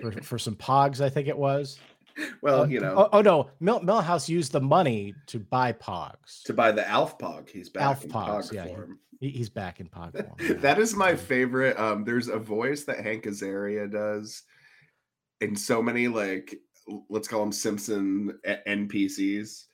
for, 0.00 0.12
for 0.22 0.38
some 0.38 0.56
pogs, 0.56 1.00
I 1.02 1.10
think 1.10 1.28
it 1.28 1.36
was. 1.36 1.78
Well, 2.42 2.62
Uh, 2.62 2.66
you 2.66 2.80
know, 2.80 2.94
Oh, 2.96 3.08
oh 3.12 3.20
no, 3.22 3.50
Mill, 3.60 3.80
Milhouse 3.80 4.28
used 4.28 4.52
the 4.52 4.60
money 4.60 5.14
to 5.26 5.38
buy 5.38 5.72
pogs. 5.72 6.42
to 6.44 6.52
buy 6.52 6.72
the 6.72 6.88
Alf 6.88 7.18
Pog, 7.18 7.48
he's 7.48 7.68
back 7.68 7.82
Alf 7.84 8.04
in 8.04 8.10
Pogs, 8.10 8.50
Pog 8.50 8.52
yeah, 8.52 8.66
form. 8.66 8.98
He, 9.20 9.30
he's 9.30 9.48
back 9.50 9.78
in 9.80 9.86
pog 9.88 10.12
form. 10.12 10.36
yeah. 10.40 10.54
that 10.54 10.78
is 10.80 10.94
my 10.96 11.14
favorite. 11.14 11.78
Um, 11.78 12.04
there's 12.04 12.28
a 12.28 12.38
voice 12.38 12.84
that 12.84 12.98
Hank 13.00 13.24
Azaria 13.24 13.90
does 13.90 14.42
in 15.40 15.54
so 15.54 15.80
many 15.82 16.08
like 16.08 16.56
let's 17.08 17.28
call 17.28 17.40
them 17.40 17.52
Simpson 17.52 18.36
NPCs. 18.66 19.66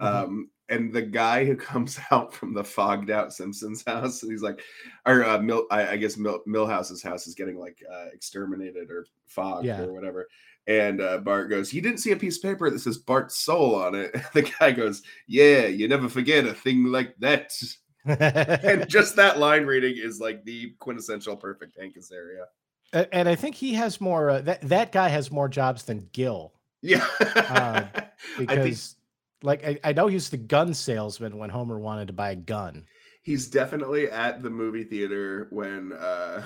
Mhm. 0.00 0.04
Um, 0.24 0.50
and 0.68 0.92
the 0.92 1.02
guy 1.02 1.44
who 1.44 1.54
comes 1.70 1.98
out 2.10 2.34
from 2.34 2.52
the 2.52 2.64
fogged 2.64 3.10
out 3.10 3.32
Simpsons 3.32 3.84
house, 3.86 4.20
he's 4.20 4.42
like, 4.42 4.60
or 5.06 5.24
uh, 5.24 5.38
Mill, 5.38 5.66
I, 5.70 5.90
I 5.90 5.96
guess 5.96 6.16
Mill, 6.16 6.40
Milhouse's 6.46 7.02
house 7.02 7.28
is 7.28 7.36
getting 7.36 7.56
like 7.58 7.78
uh, 7.90 8.06
exterminated 8.12 8.90
or 8.90 9.06
fogged 9.28 9.66
Yeah. 9.66 9.82
or 9.82 9.92
whatever. 9.92 10.26
And 10.68 11.00
uh, 11.00 11.18
Bart 11.18 11.48
goes, 11.48 11.72
"You 11.72 11.80
didn't 11.80 11.98
see 12.00 12.10
a 12.12 12.16
piece 12.16 12.36
of 12.38 12.42
paper 12.42 12.68
that 12.70 12.78
says 12.80 12.98
Bart's 12.98 13.36
soul 13.38 13.74
on 13.76 13.94
it." 13.94 14.14
The 14.34 14.42
guy 14.42 14.72
goes, 14.72 15.02
"Yeah, 15.28 15.66
you 15.66 15.86
never 15.88 16.08
forget 16.08 16.44
a 16.44 16.54
thing 16.54 16.86
like 16.86 17.14
that." 17.20 17.52
and 18.04 18.88
just 18.88 19.16
that 19.16 19.38
line 19.38 19.64
reading 19.66 19.96
is 19.96 20.20
like 20.20 20.44
the 20.44 20.70
quintessential 20.78 21.36
perfect 21.36 21.76
Hank 21.78 21.96
Azaria. 21.96 22.44
A- 22.92 23.12
and 23.14 23.28
I 23.28 23.34
think 23.34 23.54
he 23.54 23.74
has 23.74 24.00
more. 24.00 24.30
Uh, 24.30 24.40
that 24.42 24.60
that 24.62 24.92
guy 24.92 25.08
has 25.08 25.30
more 25.30 25.48
jobs 25.48 25.84
than 25.84 26.08
Gil 26.12 26.52
Yeah, 26.82 27.06
Uh, 27.20 27.84
I 27.94 28.10
think 28.36 28.48
because, 28.48 28.96
like, 29.42 29.64
I, 29.64 29.78
I 29.84 29.92
know 29.92 30.06
he's 30.08 30.30
the 30.30 30.36
gun 30.36 30.72
salesman 30.74 31.38
when 31.38 31.50
Homer 31.50 31.78
wanted 31.78 32.06
to 32.08 32.12
buy 32.12 32.30
a 32.30 32.36
gun. 32.36 32.84
he's 33.22 33.48
definitely 33.48 34.08
at 34.10 34.42
the 34.42 34.50
movie 34.50 34.84
theater 34.84 35.48
when 35.50 35.92
uh, 35.92 36.42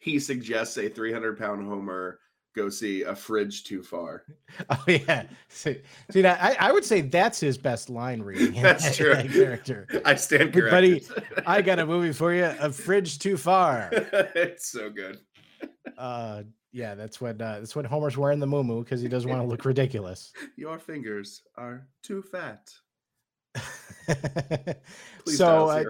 he 0.00 0.18
suggests 0.18 0.76
a 0.76 0.88
300 0.88 1.38
pound 1.38 1.66
Homer 1.66 2.18
go 2.56 2.68
see 2.70 3.02
a 3.02 3.14
fridge 3.14 3.62
too 3.64 3.82
far. 3.82 4.24
Oh 4.70 4.82
yeah, 4.86 5.24
see, 5.48 5.82
see 6.10 6.22
that 6.22 6.42
I, 6.42 6.68
I 6.68 6.72
would 6.72 6.84
say 6.84 7.02
that's 7.02 7.38
his 7.38 7.58
best 7.58 7.90
line 7.90 8.22
reading. 8.22 8.62
That's 8.62 8.84
that- 8.88 8.94
true. 8.96 9.14
that 9.14 9.30
character. 9.30 9.86
I 10.04 10.14
stand 10.14 10.54
Hey, 10.54 10.60
buddy. 10.70 11.06
I 11.46 11.60
got 11.60 11.78
a 11.78 11.84
movie 11.86 12.12
for 12.12 12.32
you. 12.32 12.44
A 12.58 12.72
fridge 12.72 13.18
too 13.18 13.36
far. 13.36 13.90
it's 13.92 14.68
so 14.68 14.88
good. 14.88 15.18
Uh, 15.98 16.44
yeah, 16.72 16.94
that's 16.94 17.20
when 17.20 17.40
uh, 17.40 17.58
that's 17.60 17.76
when 17.76 17.84
Homer's 17.84 18.16
wearing 18.16 18.38
the 18.38 18.46
moo 18.46 18.82
because 18.82 19.00
he 19.02 19.08
doesn't 19.08 19.28
want 19.28 19.42
to 19.42 19.46
look 19.46 19.64
ridiculous. 19.64 20.32
Your 20.56 20.78
fingers 20.78 21.42
are 21.56 21.86
too 22.02 22.22
fat. 22.22 22.72
Please 25.24 25.38
so, 25.38 25.68
uh, 25.68 25.84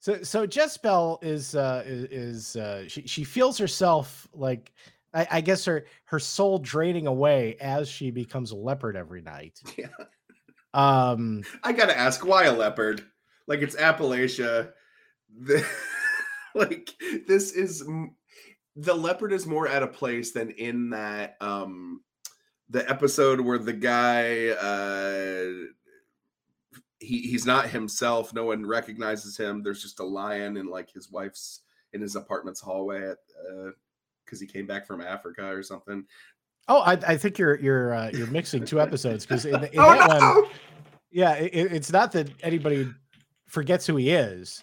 so, 0.00 0.22
so 0.22 0.46
Jess-Belle 0.46 1.18
is 1.22 1.54
uh, 1.54 1.82
is, 1.86 2.04
is 2.10 2.56
uh, 2.56 2.84
she 2.88 3.02
she 3.06 3.24
feels 3.24 3.58
herself 3.58 4.28
like 4.32 4.72
I, 5.12 5.26
I 5.30 5.40
guess 5.40 5.64
her 5.64 5.86
her 6.04 6.18
soul 6.18 6.58
draining 6.58 7.06
away 7.06 7.56
as 7.60 7.88
she 7.88 8.10
becomes 8.10 8.50
a 8.50 8.56
leopard 8.56 8.96
every 8.96 9.22
night. 9.22 9.60
Yeah. 9.76 9.88
Um, 10.72 11.42
I 11.64 11.72
gotta 11.72 11.98
ask, 11.98 12.24
why 12.24 12.44
a 12.44 12.52
leopard? 12.52 13.04
Like 13.48 13.60
it's 13.60 13.74
Appalachia. 13.74 14.72
The, 15.36 15.66
like 16.54 16.90
this 17.26 17.52
is 17.52 17.84
the 18.76 18.94
leopard 18.94 19.32
is 19.32 19.46
more 19.46 19.66
at 19.66 19.82
a 19.82 19.88
place 19.88 20.30
than 20.30 20.50
in 20.50 20.90
that 20.90 21.36
um 21.40 22.02
the 22.68 22.88
episode 22.88 23.40
where 23.40 23.58
the 23.58 23.72
guy 23.72 24.48
uh 24.50 25.66
he 27.00 27.22
he's 27.22 27.46
not 27.46 27.70
himself. 27.70 28.32
No 28.32 28.44
one 28.44 28.64
recognizes 28.64 29.36
him. 29.36 29.62
There's 29.62 29.82
just 29.82 30.00
a 30.00 30.04
lion 30.04 30.56
in 30.56 30.68
like 30.68 30.92
his 30.92 31.10
wife's 31.10 31.62
in 31.92 32.00
his 32.00 32.14
apartment's 32.14 32.60
hallway 32.60 33.08
at 33.08 33.18
uh 33.50 33.70
because 34.30 34.40
he 34.40 34.46
came 34.46 34.66
back 34.66 34.86
from 34.86 35.00
Africa 35.00 35.44
or 35.46 35.62
something. 35.62 36.04
oh, 36.68 36.80
I, 36.80 36.92
I 36.92 37.16
think 37.16 37.36
you're 37.38 37.58
you're 37.58 37.92
uh, 37.94 38.10
you're 38.14 38.28
mixing 38.28 38.64
two 38.64 38.80
episodes 38.80 39.26
because 39.26 39.44
in, 39.44 39.56
in 39.64 39.70
oh 39.78 39.90
that 39.94 40.08
one. 40.08 40.20
no! 40.20 40.48
Yeah, 41.10 41.32
it, 41.34 41.50
it- 41.52 41.72
it's 41.72 41.90
not 41.92 42.12
that 42.12 42.30
anybody 42.42 42.88
forgets 43.48 43.86
who 43.86 43.96
he 43.96 44.10
is. 44.10 44.62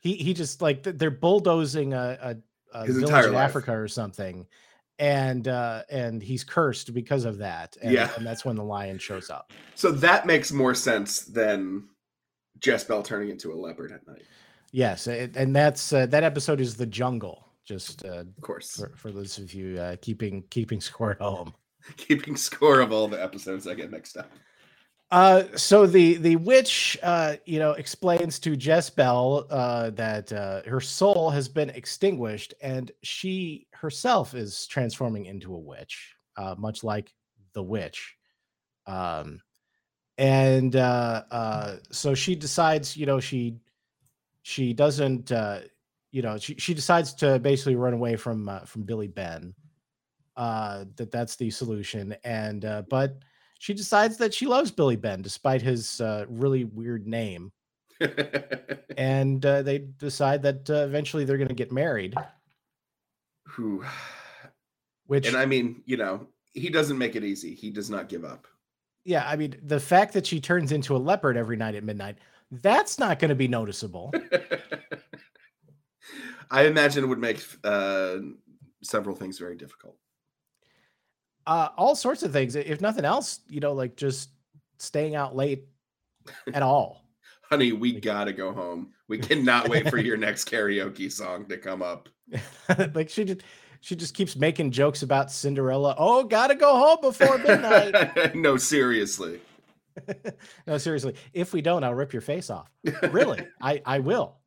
He 0.00 0.14
he 0.14 0.32
just 0.34 0.62
like 0.62 0.84
they're 0.84 1.10
bulldozing 1.10 1.92
a, 1.94 2.18
a, 2.22 2.78
a 2.78 2.86
His 2.86 2.94
village 2.96 3.10
entire 3.10 3.26
in 3.28 3.34
life. 3.34 3.48
Africa 3.48 3.72
or 3.76 3.88
something, 3.88 4.46
and 5.00 5.48
uh 5.48 5.82
and 5.90 6.22
he's 6.22 6.44
cursed 6.44 6.94
because 6.94 7.24
of 7.24 7.38
that. 7.38 7.76
And, 7.82 7.92
Yeah. 7.92 8.10
and 8.16 8.24
that's 8.24 8.44
when 8.44 8.54
the 8.54 8.62
lion 8.64 8.98
shows 8.98 9.28
up. 9.28 9.52
So 9.74 9.90
that 9.90 10.24
makes 10.26 10.52
more 10.52 10.74
sense 10.74 11.22
than 11.22 11.88
Jess-Belle 12.60 13.02
turning 13.02 13.30
into 13.30 13.52
a 13.52 13.56
leopard 13.56 13.90
at 13.90 14.06
night. 14.06 14.22
Yes, 14.70 15.06
it, 15.08 15.34
and 15.36 15.56
that's 15.56 15.92
uh, 15.92 16.06
that 16.06 16.22
episode 16.22 16.60
is 16.60 16.76
the 16.76 16.86
jungle. 16.86 17.47
Just 17.68 18.04
uh, 18.04 18.20
Of 18.20 18.40
course. 18.40 18.76
for, 18.76 18.92
for 18.96 19.12
those 19.12 19.36
of 19.36 19.52
you 19.52 19.78
uh, 19.78 19.96
keeping 20.00 20.42
keeping 20.50 20.80
score 20.80 21.10
at 21.10 21.20
home. 21.20 21.52
Keeping 21.96 22.36
score 22.36 22.80
of 22.80 22.92
all 22.92 23.06
the 23.06 23.22
episodes 23.22 23.66
I 23.66 23.74
get 23.74 23.90
mixed 23.90 24.16
up. 24.16 24.30
Uh, 25.10 25.44
so 25.54 25.86
the 25.86 26.16
the 26.16 26.36
witch, 26.36 26.98
uh, 27.02 27.36
you 27.46 27.58
know, 27.58 27.72
explains 27.72 28.38
to 28.40 28.56
Jess-Belle 28.56 29.46
uh, 29.48 29.90
that 29.90 30.32
uh, 30.32 30.62
her 30.66 30.80
soul 30.80 31.30
has 31.30 31.48
been 31.48 31.70
extinguished, 31.70 32.52
and 32.60 32.90
she 33.02 33.68
herself 33.72 34.34
is 34.34 34.66
transforming 34.66 35.26
into 35.26 35.54
a 35.54 35.58
witch, 35.58 36.14
uh, 36.36 36.54
much 36.58 36.82
like 36.82 37.12
the 37.54 37.62
witch. 37.62 38.16
Um, 38.86 39.40
and 40.18 40.74
uh, 40.74 41.22
uh, 41.30 41.76
so 41.90 42.14
she 42.14 42.34
decides, 42.34 42.96
you 42.96 43.06
know, 43.06 43.20
she 43.20 43.56
she 44.42 44.72
doesn't, 44.72 45.30
uh, 45.30 45.60
you 46.10 46.22
know, 46.22 46.38
she 46.38 46.54
she 46.56 46.74
decides 46.74 47.14
to 47.14 47.38
basically 47.38 47.76
run 47.76 47.92
away 47.92 48.16
from 48.16 48.48
uh, 48.48 48.60
from 48.60 48.82
Billy 48.82 49.08
Ben. 49.08 49.54
Uh, 50.36 50.84
that 50.96 51.10
that's 51.10 51.36
the 51.36 51.50
solution, 51.50 52.16
and 52.24 52.64
uh, 52.64 52.82
but 52.88 53.18
she 53.58 53.74
decides 53.74 54.16
that 54.18 54.32
she 54.32 54.46
loves 54.46 54.70
Billy 54.70 54.96
Ben 54.96 55.20
despite 55.20 55.60
his 55.60 56.00
uh, 56.00 56.24
really 56.28 56.64
weird 56.64 57.06
name, 57.06 57.52
and 58.96 59.44
uh, 59.44 59.62
they 59.62 59.78
decide 59.78 60.42
that 60.42 60.70
uh, 60.70 60.84
eventually 60.84 61.24
they're 61.24 61.38
going 61.38 61.48
to 61.48 61.54
get 61.54 61.72
married. 61.72 62.14
Who 63.48 63.84
Which, 65.06 65.26
and 65.26 65.36
I 65.36 65.44
mean, 65.44 65.82
you 65.86 65.96
know, 65.96 66.28
he 66.54 66.70
doesn't 66.70 66.98
make 66.98 67.16
it 67.16 67.24
easy. 67.24 67.54
He 67.54 67.70
does 67.70 67.90
not 67.90 68.08
give 68.08 68.24
up. 68.24 68.46
yeah, 69.04 69.28
I 69.28 69.36
mean, 69.36 69.56
the 69.62 69.80
fact 69.80 70.12
that 70.14 70.26
she 70.26 70.40
turns 70.40 70.70
into 70.70 70.94
a 70.94 70.98
leopard 70.98 71.36
every 71.36 71.56
night 71.56 71.74
at 71.74 71.82
midnight, 71.82 72.18
that's 72.50 72.98
not 72.98 73.18
going 73.18 73.30
to 73.30 73.34
be 73.34 73.48
noticeable. 73.48 74.12
I 76.50 76.66
imagine 76.66 77.04
it 77.04 77.06
would 77.08 77.18
make 77.18 77.44
uh, 77.64 78.16
several 78.82 79.14
things 79.14 79.38
very 79.38 79.56
difficult. 79.56 79.96
Uh, 81.46 81.68
all 81.76 81.94
sorts 81.94 82.22
of 82.22 82.32
things. 82.32 82.56
If 82.56 82.80
nothing 82.80 83.04
else, 83.04 83.40
you 83.48 83.60
know, 83.60 83.72
like 83.72 83.96
just 83.96 84.30
staying 84.78 85.14
out 85.14 85.34
late 85.34 85.64
at 86.52 86.62
all. 86.62 87.04
Honey, 87.42 87.72
we 87.72 87.98
gotta 87.98 88.32
go 88.32 88.52
home. 88.52 88.92
We 89.08 89.18
cannot 89.18 89.70
wait 89.70 89.88
for 89.88 89.96
your 89.96 90.18
next 90.18 90.50
karaoke 90.50 91.10
song 91.10 91.46
to 91.46 91.56
come 91.56 91.82
up. 91.82 92.10
like 92.94 93.08
she 93.08 93.24
just 93.24 93.42
she 93.80 93.96
just 93.96 94.14
keeps 94.14 94.36
making 94.36 94.70
jokes 94.70 95.02
about 95.02 95.30
Cinderella. 95.32 95.94
Oh, 95.96 96.24
gotta 96.24 96.54
go 96.54 96.76
home 96.76 96.98
before 97.00 97.38
midnight. 97.38 98.34
no, 98.34 98.58
seriously. 98.58 99.40
no, 100.66 100.76
seriously. 100.76 101.14
If 101.32 101.54
we 101.54 101.62
don't, 101.62 101.82
I'll 101.84 101.94
rip 101.94 102.12
your 102.12 102.20
face 102.20 102.50
off. 102.50 102.70
Really, 103.10 103.46
I 103.62 103.80
I 103.86 104.00
will. 104.00 104.37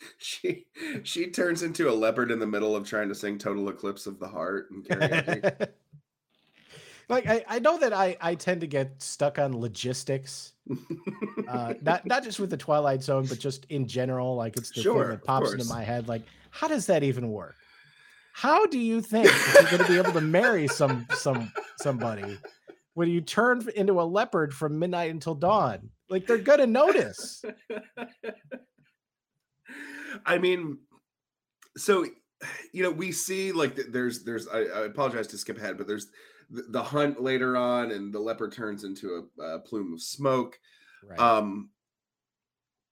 She 0.18 0.66
she 1.02 1.30
turns 1.30 1.62
into 1.62 1.90
a 1.90 1.92
leopard 1.92 2.30
in 2.30 2.38
the 2.38 2.46
middle 2.46 2.74
of 2.74 2.88
trying 2.88 3.08
to 3.08 3.14
sing 3.14 3.36
Total 3.36 3.68
Eclipse 3.68 4.06
of 4.06 4.18
the 4.18 4.28
Heart 4.28 4.70
and 4.70 4.84
karaoke. 4.84 5.68
like 7.10 7.26
I, 7.26 7.44
I 7.46 7.58
know 7.58 7.78
that 7.78 7.92
I 7.92 8.16
I 8.20 8.34
tend 8.34 8.62
to 8.62 8.66
get 8.66 9.02
stuck 9.02 9.38
on 9.38 9.58
logistics. 9.58 10.54
Uh, 11.46 11.74
not 11.82 12.06
not 12.06 12.24
just 12.24 12.40
with 12.40 12.48
the 12.48 12.56
Twilight 12.56 13.02
Zone, 13.02 13.26
but 13.26 13.38
just 13.38 13.66
in 13.68 13.86
general. 13.86 14.36
Like 14.36 14.56
it's 14.56 14.70
the 14.70 14.80
Sure, 14.80 15.02
thing 15.02 15.10
that 15.10 15.24
pops 15.24 15.52
into 15.52 15.66
my 15.66 15.82
head. 15.82 16.08
Like, 16.08 16.22
how 16.50 16.66
does 16.68 16.86
that 16.86 17.02
even 17.02 17.30
work? 17.30 17.56
how 18.32 18.64
do 18.66 18.78
you 18.78 19.00
think 19.00 19.30
you're 19.54 19.64
going 19.64 19.82
to 19.84 19.88
be 19.88 19.98
able 19.98 20.12
to 20.12 20.20
marry 20.20 20.66
some 20.66 21.06
some 21.10 21.52
somebody 21.78 22.38
when 22.94 23.08
you 23.08 23.20
turn 23.20 23.66
into 23.76 24.00
a 24.00 24.02
leopard 24.02 24.54
from 24.54 24.78
midnight 24.78 25.10
until 25.10 25.34
dawn? 25.34 25.90
Like 26.08 26.26
they're 26.26 26.38
going 26.38 26.60
to 26.60 26.66
notice. 26.66 27.44
I 30.26 30.38
mean, 30.38 30.78
so 31.76 32.04
you 32.72 32.82
know, 32.82 32.90
we 32.90 33.12
see 33.12 33.52
like 33.52 33.76
there's 33.76 34.24
there's 34.24 34.48
I, 34.48 34.58
I 34.60 34.80
apologize 34.86 35.26
to 35.28 35.38
skip 35.38 35.58
ahead, 35.58 35.76
but 35.76 35.86
there's 35.86 36.08
the, 36.50 36.62
the 36.68 36.82
hunt 36.82 37.22
later 37.22 37.56
on, 37.56 37.90
and 37.90 38.12
the 38.12 38.20
leopard 38.20 38.52
turns 38.52 38.84
into 38.84 39.28
a, 39.38 39.42
a 39.42 39.58
plume 39.60 39.92
of 39.94 40.02
smoke. 40.02 40.58
Right. 41.08 41.18
Um, 41.18 41.70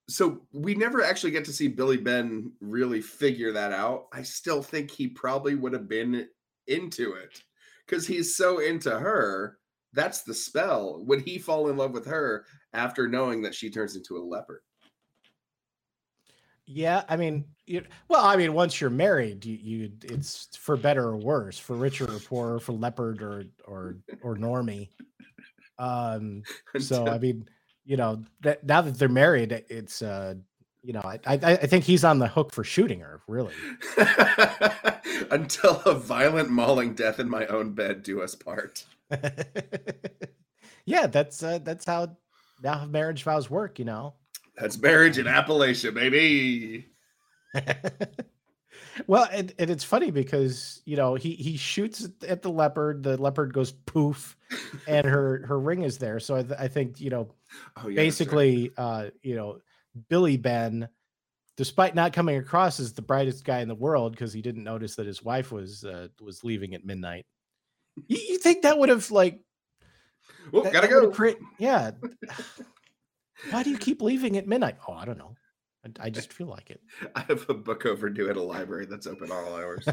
so 0.07 0.41
we 0.51 0.73
never 0.73 1.03
actually 1.03 1.31
get 1.31 1.45
to 1.45 1.53
see 1.53 1.67
Billy 1.67 1.97
Ben 1.97 2.51
really 2.61 3.01
figure 3.01 3.51
that 3.51 3.71
out. 3.71 4.07
I 4.11 4.23
still 4.23 4.63
think 4.63 4.89
he 4.89 5.07
probably 5.07 5.55
would 5.55 5.73
have 5.73 5.87
been 5.87 6.27
into 6.67 7.13
it 7.13 7.43
because 7.85 8.07
he's 8.07 8.35
so 8.35 8.59
into 8.59 8.97
her. 8.97 9.57
That's 9.93 10.21
the 10.21 10.33
spell. 10.33 11.03
Would 11.05 11.21
he 11.21 11.39
fall 11.39 11.69
in 11.69 11.77
love 11.77 11.91
with 11.91 12.05
her 12.05 12.45
after 12.73 13.07
knowing 13.07 13.41
that 13.41 13.55
she 13.55 13.69
turns 13.69 13.95
into 13.95 14.17
a 14.17 14.23
leopard? 14.23 14.61
Yeah, 16.71 17.03
I 17.09 17.17
mean, 17.17 17.45
you, 17.65 17.83
well, 18.09 18.23
I 18.23 18.35
mean, 18.35 18.53
once 18.53 18.79
you're 18.79 18.91
married, 18.91 19.43
you, 19.43 19.57
you 19.59 19.91
it's 20.03 20.55
for 20.55 20.77
better 20.77 21.03
or 21.03 21.17
worse, 21.17 21.57
for 21.57 21.75
richer 21.75 22.05
or 22.05 22.19
poorer, 22.19 22.59
for 22.59 22.73
leopard 22.73 23.23
or 23.23 23.45
or 23.65 23.95
or 24.21 24.35
normie. 24.35 24.89
Um, 25.79 26.43
so 26.79 27.07
I 27.07 27.17
mean, 27.17 27.49
you 27.85 27.97
know, 27.97 28.23
that 28.41 28.63
now 28.63 28.81
that 28.81 28.99
they're 28.99 29.09
married, 29.09 29.51
it's 29.67 30.03
uh, 30.03 30.35
you 30.83 30.93
know, 30.93 31.01
I 31.03 31.19
I, 31.25 31.39
I 31.41 31.65
think 31.65 31.85
he's 31.85 32.03
on 32.03 32.19
the 32.19 32.27
hook 32.27 32.53
for 32.53 32.63
shooting 32.63 32.99
her, 32.99 33.21
really. 33.27 33.55
Until 35.31 35.81
a 35.87 35.95
violent 35.95 36.51
mauling 36.51 36.93
death 36.93 37.19
in 37.19 37.27
my 37.27 37.47
own 37.47 37.73
bed 37.73 38.03
do 38.03 38.21
us 38.21 38.35
part. 38.35 38.85
yeah, 40.85 41.07
that's 41.07 41.41
uh, 41.41 41.57
that's 41.63 41.85
how 41.85 42.15
now 42.61 42.85
marriage 42.85 43.23
vows 43.23 43.49
work, 43.49 43.79
you 43.79 43.85
know. 43.85 44.13
That's 44.59 44.77
marriage 44.77 45.17
in 45.17 45.25
Appalachia, 45.25 45.93
baby. 45.93 46.87
well, 49.07 49.27
and, 49.31 49.53
and 49.57 49.69
it's 49.69 49.83
funny 49.83 50.11
because 50.11 50.81
you 50.85 50.97
know 50.97 51.15
he 51.15 51.33
he 51.35 51.55
shoots 51.55 52.07
at 52.27 52.41
the 52.41 52.51
leopard. 52.51 53.03
The 53.03 53.17
leopard 53.17 53.53
goes 53.53 53.71
poof, 53.71 54.35
and 54.87 55.07
her 55.07 55.45
her 55.47 55.59
ring 55.59 55.83
is 55.83 55.97
there. 55.97 56.19
So 56.19 56.35
I, 56.35 56.43
th- 56.43 56.59
I 56.59 56.67
think 56.67 56.99
you 56.99 57.09
know, 57.09 57.29
oh, 57.77 57.87
yeah, 57.87 57.95
basically, 57.95 58.73
right. 58.77 58.83
uh, 58.83 59.09
you 59.21 59.35
know, 59.35 59.59
Billy 60.09 60.35
Ben, 60.35 60.89
despite 61.55 61.95
not 61.95 62.11
coming 62.11 62.37
across 62.37 62.81
as 62.81 62.91
the 62.91 63.01
brightest 63.01 63.45
guy 63.45 63.61
in 63.61 63.69
the 63.69 63.75
world 63.75 64.11
because 64.11 64.33
he 64.33 64.41
didn't 64.41 64.65
notice 64.65 64.95
that 64.95 65.07
his 65.07 65.23
wife 65.23 65.53
was 65.53 65.85
uh, 65.85 66.09
was 66.21 66.43
leaving 66.43 66.75
at 66.75 66.85
midnight. 66.85 67.25
You, 68.07 68.17
you 68.17 68.37
think 68.37 68.63
that 68.63 68.77
would 68.77 68.89
have 68.89 69.09
like? 69.09 69.39
Well, 70.51 70.69
gotta 70.69 70.87
go. 70.89 71.09
Cre- 71.11 71.39
yeah. 71.57 71.91
Why 73.51 73.63
do 73.63 73.69
you 73.69 73.77
keep 73.77 74.01
leaving 74.01 74.37
at 74.37 74.47
midnight? 74.47 74.77
Oh, 74.87 74.93
I 74.93 75.05
don't 75.05 75.17
know. 75.17 75.35
I, 75.85 76.07
I 76.07 76.09
just 76.09 76.33
feel 76.33 76.47
like 76.47 76.69
it. 76.69 76.81
I 77.15 77.21
have 77.21 77.49
a 77.49 77.53
book 77.53 77.85
overdue 77.85 78.29
at 78.29 78.37
a 78.37 78.41
library 78.41 78.85
that's 78.85 79.07
open 79.07 79.31
all 79.31 79.55
hours. 79.55 79.87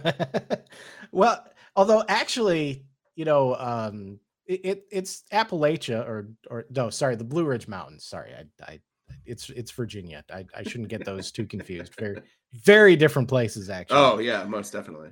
well, 1.12 1.44
although 1.74 2.04
actually, 2.08 2.84
you 3.14 3.24
know, 3.24 3.54
um, 3.56 4.18
it, 4.46 4.60
it, 4.64 4.84
it's 4.90 5.24
Appalachia 5.32 6.06
or 6.06 6.28
or 6.50 6.66
no, 6.70 6.90
sorry, 6.90 7.16
the 7.16 7.24
Blue 7.24 7.44
Ridge 7.44 7.68
Mountains. 7.68 8.04
Sorry, 8.04 8.32
I, 8.32 8.64
I 8.64 8.80
it's 9.24 9.50
it's 9.50 9.70
Virginia. 9.70 10.24
I, 10.32 10.44
I 10.56 10.62
shouldn't 10.62 10.88
get 10.88 11.04
those 11.04 11.30
too 11.32 11.46
confused. 11.46 11.94
Very 11.98 12.16
very 12.52 12.96
different 12.96 13.28
places 13.28 13.70
actually. 13.70 13.98
Oh 13.98 14.18
yeah, 14.18 14.44
most 14.44 14.72
definitely. 14.72 15.10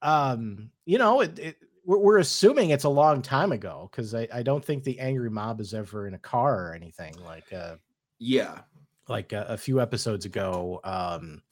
Um, 0.00 0.70
you 0.84 0.98
know, 0.98 1.20
it, 1.20 1.38
it 1.38 1.56
we're, 1.84 1.98
we're 1.98 2.18
assuming 2.18 2.70
it's 2.70 2.84
a 2.84 2.88
long 2.88 3.22
time 3.22 3.52
ago 3.52 3.88
because 3.90 4.14
I, 4.14 4.28
I 4.32 4.42
don't 4.42 4.64
think 4.64 4.84
the 4.84 4.98
angry 5.00 5.30
mob 5.30 5.60
is 5.60 5.74
ever 5.74 6.06
in 6.06 6.14
a 6.14 6.18
car 6.18 6.68
or 6.68 6.74
anything 6.74 7.14
like 7.24 7.52
uh 7.52 7.76
yeah. 8.18 8.60
like 9.08 9.32
a, 9.32 9.46
a 9.48 9.56
few 9.56 9.80
episodes 9.80 10.24
ago 10.24 10.80
um 10.84 11.42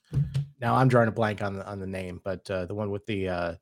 now 0.60 0.74
i'm 0.74 0.88
drawing 0.88 1.08
a 1.08 1.12
blank 1.12 1.42
on 1.42 1.54
the 1.54 1.66
on 1.66 1.80
the 1.80 1.86
name 1.86 2.20
but 2.24 2.48
uh 2.50 2.64
the 2.66 2.74
one 2.74 2.90
with 2.90 3.04
the 3.06 3.28
uh 3.28 3.54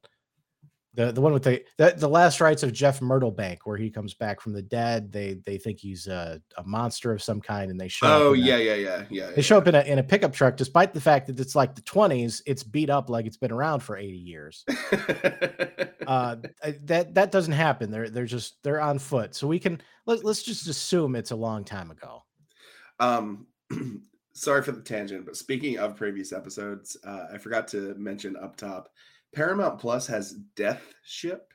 the 0.98 1.12
the 1.12 1.20
one 1.20 1.32
with 1.32 1.44
the 1.44 1.62
the, 1.76 1.94
the 1.96 2.08
last 2.08 2.40
rites 2.40 2.64
of 2.64 2.72
Jeff 2.72 2.98
Myrtlebank, 2.98 3.58
where 3.62 3.76
he 3.76 3.88
comes 3.88 4.14
back 4.14 4.40
from 4.40 4.52
the 4.52 4.62
dead. 4.62 5.12
They 5.12 5.34
they 5.46 5.56
think 5.56 5.78
he's 5.78 6.08
a, 6.08 6.42
a 6.56 6.64
monster 6.64 7.12
of 7.12 7.22
some 7.22 7.40
kind, 7.40 7.70
and 7.70 7.80
they 7.80 7.86
show. 7.86 8.08
Oh 8.08 8.32
yeah, 8.32 8.56
a, 8.56 8.58
yeah, 8.58 8.74
yeah, 8.74 9.04
yeah. 9.08 9.26
They 9.26 9.36
yeah. 9.36 9.42
show 9.42 9.58
up 9.58 9.68
in 9.68 9.76
a 9.76 9.82
in 9.82 10.00
a 10.00 10.02
pickup 10.02 10.32
truck, 10.32 10.56
despite 10.56 10.92
the 10.92 11.00
fact 11.00 11.28
that 11.28 11.38
it's 11.38 11.54
like 11.54 11.76
the 11.76 11.82
twenties. 11.82 12.42
It's 12.46 12.64
beat 12.64 12.90
up 12.90 13.08
like 13.08 13.26
it's 13.26 13.36
been 13.36 13.52
around 13.52 13.80
for 13.80 13.96
eighty 13.96 14.18
years. 14.18 14.64
uh, 16.08 16.36
that 16.82 17.14
that 17.14 17.30
doesn't 17.30 17.52
happen. 17.52 17.92
They're 17.92 18.10
they're 18.10 18.26
just 18.26 18.60
they're 18.64 18.80
on 18.80 18.98
foot. 18.98 19.36
So 19.36 19.46
we 19.46 19.60
can 19.60 19.80
let, 20.04 20.24
let's 20.24 20.42
just 20.42 20.66
assume 20.66 21.14
it's 21.14 21.30
a 21.30 21.36
long 21.36 21.64
time 21.64 21.92
ago. 21.92 22.24
Um. 22.98 23.46
sorry 24.34 24.62
for 24.62 24.70
the 24.70 24.80
tangent, 24.80 25.26
but 25.26 25.36
speaking 25.36 25.78
of 25.78 25.96
previous 25.96 26.32
episodes, 26.32 26.96
uh, 27.02 27.24
I 27.34 27.38
forgot 27.38 27.66
to 27.68 27.92
mention 27.98 28.36
up 28.36 28.54
top 28.54 28.88
Paramount 29.34 29.78
Plus 29.78 30.06
has 30.06 30.32
Death 30.56 30.82
Ship 31.04 31.52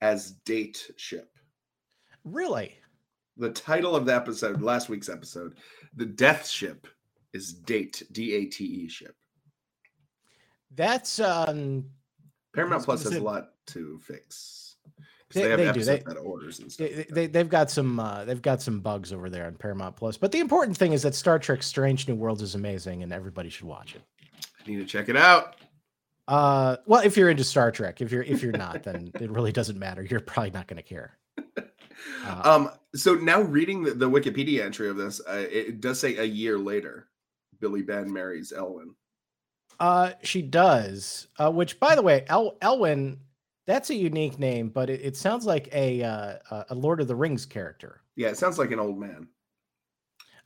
as 0.00 0.32
Date 0.44 0.90
Ship. 0.96 1.30
Really? 2.24 2.76
The 3.36 3.50
title 3.50 3.96
of 3.96 4.06
the 4.06 4.14
episode, 4.14 4.60
last 4.60 4.88
week's 4.88 5.08
episode, 5.08 5.56
the 5.94 6.06
Death 6.06 6.46
Ship 6.46 6.86
is 7.32 7.52
Date 7.52 8.02
D 8.12 8.34
A 8.34 8.46
T 8.46 8.64
E 8.64 8.88
ship. 8.88 9.14
That's 10.74 11.20
um 11.20 11.86
Paramount 12.54 12.84
Plus 12.84 13.04
has 13.04 13.14
a 13.14 13.20
lot 13.20 13.50
to 13.68 13.98
fix. 14.00 14.76
They, 15.32 15.42
they, 15.42 15.50
have 15.50 15.74
they 15.74 15.80
do. 15.80 15.84
They, 15.84 16.02
orders 16.20 16.58
and 16.58 16.72
stuff. 16.72 16.88
They, 16.88 17.06
they, 17.08 17.26
they've 17.28 17.48
got 17.48 17.70
some 17.70 18.00
uh, 18.00 18.24
they've 18.24 18.42
got 18.42 18.60
some 18.60 18.80
bugs 18.80 19.12
over 19.12 19.30
there 19.30 19.46
on 19.46 19.54
Paramount 19.54 19.96
Plus. 19.96 20.16
But 20.16 20.32
the 20.32 20.40
important 20.40 20.76
thing 20.76 20.92
is 20.92 21.02
that 21.02 21.14
Star 21.14 21.38
Trek 21.38 21.62
Strange 21.62 22.08
New 22.08 22.16
Worlds 22.16 22.42
is 22.42 22.56
amazing 22.56 23.04
and 23.04 23.12
everybody 23.12 23.48
should 23.48 23.66
watch 23.66 23.94
it. 23.94 24.02
I 24.60 24.68
need 24.68 24.78
to 24.78 24.84
check 24.84 25.08
it 25.08 25.16
out. 25.16 25.56
Uh, 26.30 26.76
well, 26.86 27.00
if 27.00 27.16
you're 27.16 27.28
into 27.28 27.42
Star 27.42 27.72
Trek, 27.72 28.00
if 28.00 28.12
you're 28.12 28.22
if 28.22 28.40
you're 28.40 28.52
not, 28.52 28.84
then 28.84 29.10
it 29.20 29.30
really 29.30 29.50
doesn't 29.50 29.76
matter. 29.76 30.06
You're 30.08 30.20
probably 30.20 30.52
not 30.52 30.68
going 30.68 30.78
to 30.78 30.82
care. 30.82 31.18
Uh, 32.24 32.40
um. 32.44 32.70
So 32.94 33.12
now 33.12 33.42
reading 33.42 33.82
the, 33.82 33.90
the 33.90 34.08
Wikipedia 34.08 34.64
entry 34.64 34.88
of 34.88 34.96
this, 34.96 35.20
uh, 35.28 35.44
it 35.50 35.82
does 35.82 36.00
say 36.00 36.16
a 36.16 36.24
year 36.24 36.56
later, 36.56 37.08
Billy 37.60 37.82
Ben 37.82 38.10
marries 38.10 38.54
Ellwyn. 38.56 38.94
Uh, 39.78 40.12
she 40.22 40.40
does. 40.40 41.28
Uh, 41.38 41.50
which, 41.50 41.78
by 41.78 41.94
the 41.94 42.00
way, 42.00 42.24
El- 42.28 42.56
Ellwyn, 42.62 43.18
that's 43.66 43.90
a 43.90 43.94
unique 43.94 44.38
name, 44.38 44.70
but 44.70 44.88
it, 44.88 45.02
it 45.02 45.14
sounds 45.14 45.44
like 45.44 45.68
a 45.74 46.02
uh, 46.02 46.64
a 46.70 46.74
Lord 46.74 47.02
of 47.02 47.06
the 47.06 47.14
Rings 47.14 47.44
character. 47.44 48.00
Yeah, 48.16 48.28
it 48.28 48.38
sounds 48.38 48.58
like 48.58 48.70
an 48.70 48.80
old 48.80 48.98
man 48.98 49.28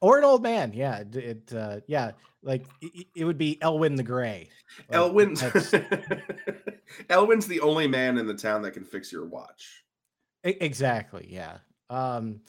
or 0.01 0.19
an 0.19 0.25
old 0.25 0.43
man. 0.43 0.73
Yeah, 0.73 0.99
it, 0.99 1.17
it 1.17 1.53
uh, 1.55 1.81
yeah, 1.87 2.13
like 2.43 2.67
it, 2.81 3.07
it, 3.15 3.25
would 3.25 3.39
be 3.39 3.59
Ellwyn 3.63 3.97
the 3.97 4.03
Gray. 4.03 4.49
Like, 4.89 4.99
Ellwyn's 4.99 5.43
Ellwyn's 7.09 7.47
the 7.47 7.61
only 7.61 7.87
man 7.87 8.19
in 8.19 8.27
the 8.27 8.35
town 8.35 8.63
that 8.63 8.73
can 8.73 8.85
fix 8.85 9.11
your 9.11 9.25
watch. 9.25 9.85
Exactly. 10.45 11.27
Yeah. 11.31 11.59
Um. 11.91 12.41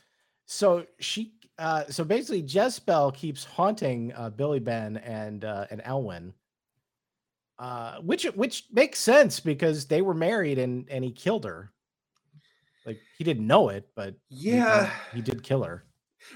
So 0.45 0.85
she. 0.99 1.33
Uh. 1.57 1.85
So 1.89 2.03
basically, 2.03 2.41
Jezebel 2.41 3.11
keeps 3.11 3.45
haunting 3.45 4.13
uh, 4.13 4.29
Billy 4.29 4.59
Ben 4.59 4.97
and 4.97 5.45
uh, 5.45 5.65
and 5.71 5.81
Ellwyn, 5.83 6.33
Uh, 7.57 7.99
which 8.01 8.25
which 8.35 8.65
makes 8.71 8.99
sense 8.99 9.39
because 9.39 9.85
they 9.85 10.01
were 10.01 10.13
married 10.13 10.59
and 10.59 10.89
and 10.89 11.03
he 11.03 11.11
killed 11.11 11.45
her. 11.45 11.71
Like 12.85 12.99
he 13.17 13.23
didn't 13.23 13.47
know 13.47 13.69
it, 13.69 13.87
but 13.95 14.15
yeah, 14.29 14.91
he, 15.11 15.17
he 15.17 15.21
did 15.21 15.41
kill 15.41 15.63
her. 15.63 15.85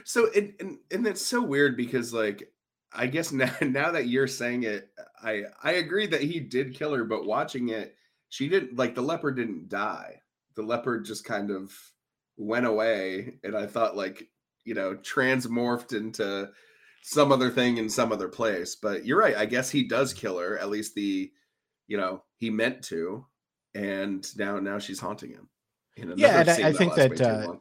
So 0.03 0.29
and, 0.35 0.53
and 0.59 0.77
and 0.91 1.05
that's 1.05 1.21
so 1.21 1.41
weird 1.41 1.77
because 1.77 2.13
like 2.13 2.51
I 2.91 3.07
guess 3.07 3.31
now 3.33 3.53
now 3.61 3.91
that 3.91 4.07
you're 4.07 4.27
saying 4.27 4.63
it, 4.63 4.89
I 5.21 5.43
I 5.63 5.73
agree 5.73 6.07
that 6.07 6.21
he 6.21 6.39
did 6.39 6.75
kill 6.75 6.93
her, 6.93 7.03
but 7.03 7.25
watching 7.25 7.69
it, 7.69 7.95
she 8.29 8.49
didn't 8.49 8.77
like 8.77 8.95
the 8.95 9.01
leopard 9.01 9.35
didn't 9.35 9.69
die. 9.69 10.21
The 10.55 10.63
leopard 10.63 11.05
just 11.05 11.25
kind 11.25 11.51
of 11.51 11.73
went 12.37 12.65
away, 12.65 13.35
and 13.43 13.55
I 13.55 13.67
thought 13.67 13.97
like 13.97 14.27
you 14.65 14.73
know 14.73 14.95
transmorphed 14.95 15.93
into 15.93 16.49
some 17.01 17.31
other 17.31 17.49
thing 17.49 17.77
in 17.77 17.89
some 17.89 18.11
other 18.11 18.27
place. 18.27 18.75
But 18.75 19.05
you're 19.05 19.19
right. 19.19 19.37
I 19.37 19.45
guess 19.45 19.69
he 19.69 19.87
does 19.87 20.13
kill 20.13 20.37
her. 20.37 20.57
At 20.57 20.69
least 20.69 20.95
the 20.95 21.31
you 21.87 21.97
know 21.97 22.23
he 22.37 22.49
meant 22.49 22.83
to, 22.85 23.25
and 23.75 24.27
now 24.37 24.59
now 24.59 24.79
she's 24.79 24.99
haunting 24.99 25.31
him. 25.31 25.49
yeah, 26.17 26.41
and 26.41 26.49
I, 26.49 26.69
I 26.69 26.73
think 26.73 26.95
that. 26.95 27.21
uh, 27.21 27.55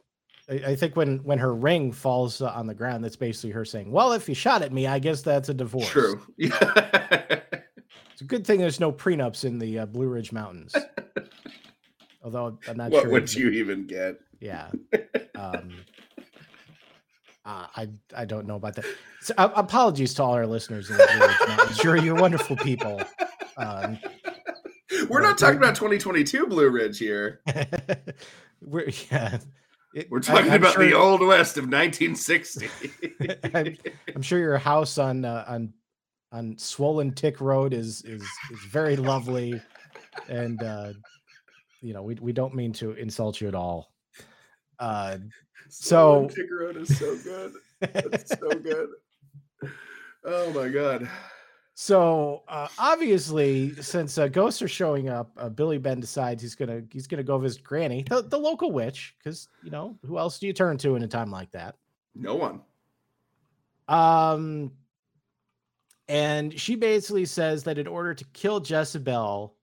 I, 0.49 0.75
think 0.75 0.95
when 0.95 1.17
when 1.23 1.37
her 1.37 1.53
ring 1.53 1.91
falls 1.91 2.41
on 2.41 2.65
the 2.65 2.73
ground, 2.73 3.03
that's 3.03 3.15
basically 3.15 3.51
her 3.51 3.65
saying, 3.65 3.91
"Well, 3.91 4.13
if 4.13 4.27
you 4.27 4.35
shot 4.35 4.61
at 4.61 4.73
me, 4.73 4.87
I 4.87 4.99
guess 4.99 5.21
that's 5.21 5.49
a 5.49 5.53
divorce." 5.53 5.89
True. 5.89 6.21
It's 8.19 8.25
a 8.25 8.27
good 8.27 8.45
thing 8.45 8.59
there's 8.59 8.81
no 8.81 8.91
prenups 8.91 9.45
in 9.45 9.59
the 9.59 9.79
uh, 9.79 9.85
Blue 9.85 10.09
Ridge 10.09 10.33
Mountains. 10.33 10.75
Although 12.21 12.59
I'm 12.67 12.75
not 12.75 12.91
what 12.91 13.03
sure. 13.03 13.11
What 13.11 13.21
would 13.21 13.33
you 13.33 13.49
even 13.51 13.87
get? 13.87 14.19
Yeah. 14.41 14.69
Um, 15.35 15.71
uh, 17.45 17.67
I 17.77 17.87
I 18.13 18.25
don't 18.25 18.45
know 18.45 18.57
about 18.57 18.75
that. 18.75 18.83
So, 19.21 19.33
uh, 19.37 19.51
apologies 19.55 20.13
to 20.15 20.23
all 20.23 20.33
our 20.33 20.45
listeners 20.45 20.89
in 20.89 20.97
the 20.97 21.07
Blue 21.07 21.27
Ridge 21.27 21.37
Mountains. 21.47 21.83
You're 21.83 21.95
you're 21.95 22.15
wonderful 22.15 22.57
people. 22.57 23.01
Um, 23.55 23.99
We're 25.07 25.21
not 25.21 25.37
talking 25.37 25.55
about 25.55 25.75
2022 25.75 26.47
Blue 26.47 26.69
Ridge 26.69 26.99
here. 26.99 27.39
We're 28.59 28.89
yeah. 29.09 29.37
It- 29.93 30.09
We're 30.11 30.19
talking 30.19 30.51
I'm 30.51 30.61
about 30.61 30.77
the 30.77 30.93
old 30.93 31.21
west 31.21 31.57
of 31.57 31.63
1960. 31.65 32.69
I'm, 33.53 33.75
I'm 34.15 34.21
sure 34.21 34.39
your 34.39 34.57
house 34.57 34.97
on 34.97 35.25
uh, 35.25 35.45
on 35.47 35.73
on 36.31 36.57
Swollen 36.59 37.11
Tick 37.13 37.41
Road 37.41 37.73
is 37.73 38.03
is 38.03 38.21
is 38.21 38.59
very 38.69 38.95
lovely, 38.95 39.59
and 40.27 40.61
uh, 40.61 40.93
you 41.81 41.93
know 41.93 42.03
we 42.03 42.15
we 42.21 42.31
don't 42.33 42.53
mean 42.53 42.71
to 42.73 42.91
insult 42.91 43.41
you 43.41 43.47
at 43.47 43.55
all. 43.55 43.91
Uh, 44.77 45.17
So- 45.69 46.27
Tick 46.27 46.45
Road 46.51 46.77
is 46.77 46.97
so 46.97 47.17
good. 47.23 47.53
It's 47.81 48.29
so 48.39 48.49
good. 48.49 48.89
Oh 50.25 50.51
my 50.53 50.67
god. 50.69 51.09
So 51.81 52.43
uh, 52.49 52.67
obviously, 52.77 53.73
since 53.75 54.17
uh, 54.17 54.27
ghosts 54.27 54.61
are 54.61 54.67
showing 54.67 55.07
up, 55.07 55.31
uh, 55.37 55.47
Billy 55.47 55.77
Ben 55.77 56.01
decides 56.01 56.41
he's 56.41 56.53
gonna 56.53 56.81
he's 56.91 57.07
gonna 57.07 57.23
go 57.23 57.37
visit 57.37 57.63
Granny, 57.63 58.03
the, 58.03 58.21
the 58.21 58.37
local 58.37 58.73
witch, 58.73 59.15
because 59.17 59.47
you 59.63 59.71
know 59.71 59.97
who 60.05 60.17
else 60.17 60.39
do 60.39 60.47
you 60.47 60.51
turn 60.51 60.77
to 60.79 60.95
in 60.95 61.03
a 61.03 61.07
time 61.07 61.31
like 61.31 61.51
that? 61.51 61.75
No 62.13 62.35
one. 62.35 62.59
Um, 63.87 64.73
and 66.09 66.59
she 66.59 66.75
basically 66.75 67.23
says 67.23 67.63
that 67.63 67.77
in 67.77 67.87
order 67.87 68.13
to 68.13 68.25
kill 68.33 68.61
Jezebel, 68.61 69.55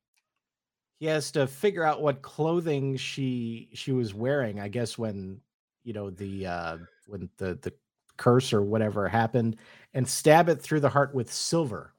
he 0.99 1.05
has 1.05 1.31
to 1.33 1.47
figure 1.47 1.85
out 1.85 2.01
what 2.01 2.23
clothing 2.23 2.97
she 2.97 3.69
she 3.75 3.93
was 3.93 4.15
wearing. 4.15 4.59
I 4.59 4.69
guess 4.69 4.97
when 4.97 5.39
you 5.85 5.93
know 5.93 6.09
the 6.09 6.47
uh 6.47 6.79
when 7.09 7.29
the 7.37 7.59
the 7.61 7.75
curse 8.17 8.55
or 8.55 8.63
whatever 8.63 9.07
happened, 9.07 9.57
and 9.93 10.09
stab 10.09 10.49
it 10.49 10.63
through 10.63 10.81
the 10.81 10.89
heart 10.89 11.15
with 11.15 11.31
silver. 11.31 11.93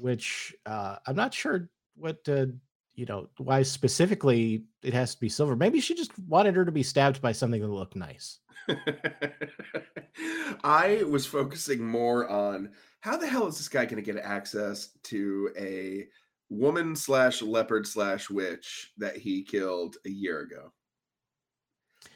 Which 0.00 0.54
uh 0.66 0.96
I'm 1.06 1.16
not 1.16 1.32
sure 1.34 1.68
what 1.96 2.18
uh 2.28 2.46
you 2.94 3.06
know 3.06 3.28
why 3.38 3.62
specifically 3.62 4.64
it 4.82 4.94
has 4.94 5.14
to 5.14 5.20
be 5.20 5.28
silver. 5.28 5.56
Maybe 5.56 5.80
she 5.80 5.94
just 5.94 6.16
wanted 6.28 6.54
her 6.56 6.64
to 6.64 6.72
be 6.72 6.82
stabbed 6.82 7.20
by 7.22 7.32
something 7.32 7.60
that 7.60 7.68
looked 7.68 7.96
nice. 7.96 8.40
I 10.64 11.02
was 11.08 11.26
focusing 11.26 11.86
more 11.86 12.28
on 12.28 12.72
how 13.00 13.16
the 13.16 13.26
hell 13.26 13.46
is 13.46 13.58
this 13.58 13.68
guy 13.68 13.84
going 13.84 14.02
to 14.02 14.12
get 14.12 14.22
access 14.22 14.88
to 15.04 15.50
a 15.58 16.06
woman 16.48 16.96
slash 16.96 17.42
leopard 17.42 17.86
slash 17.86 18.30
witch 18.30 18.92
that 18.98 19.16
he 19.16 19.42
killed 19.42 19.96
a 20.06 20.10
year 20.10 20.40
ago? 20.40 20.72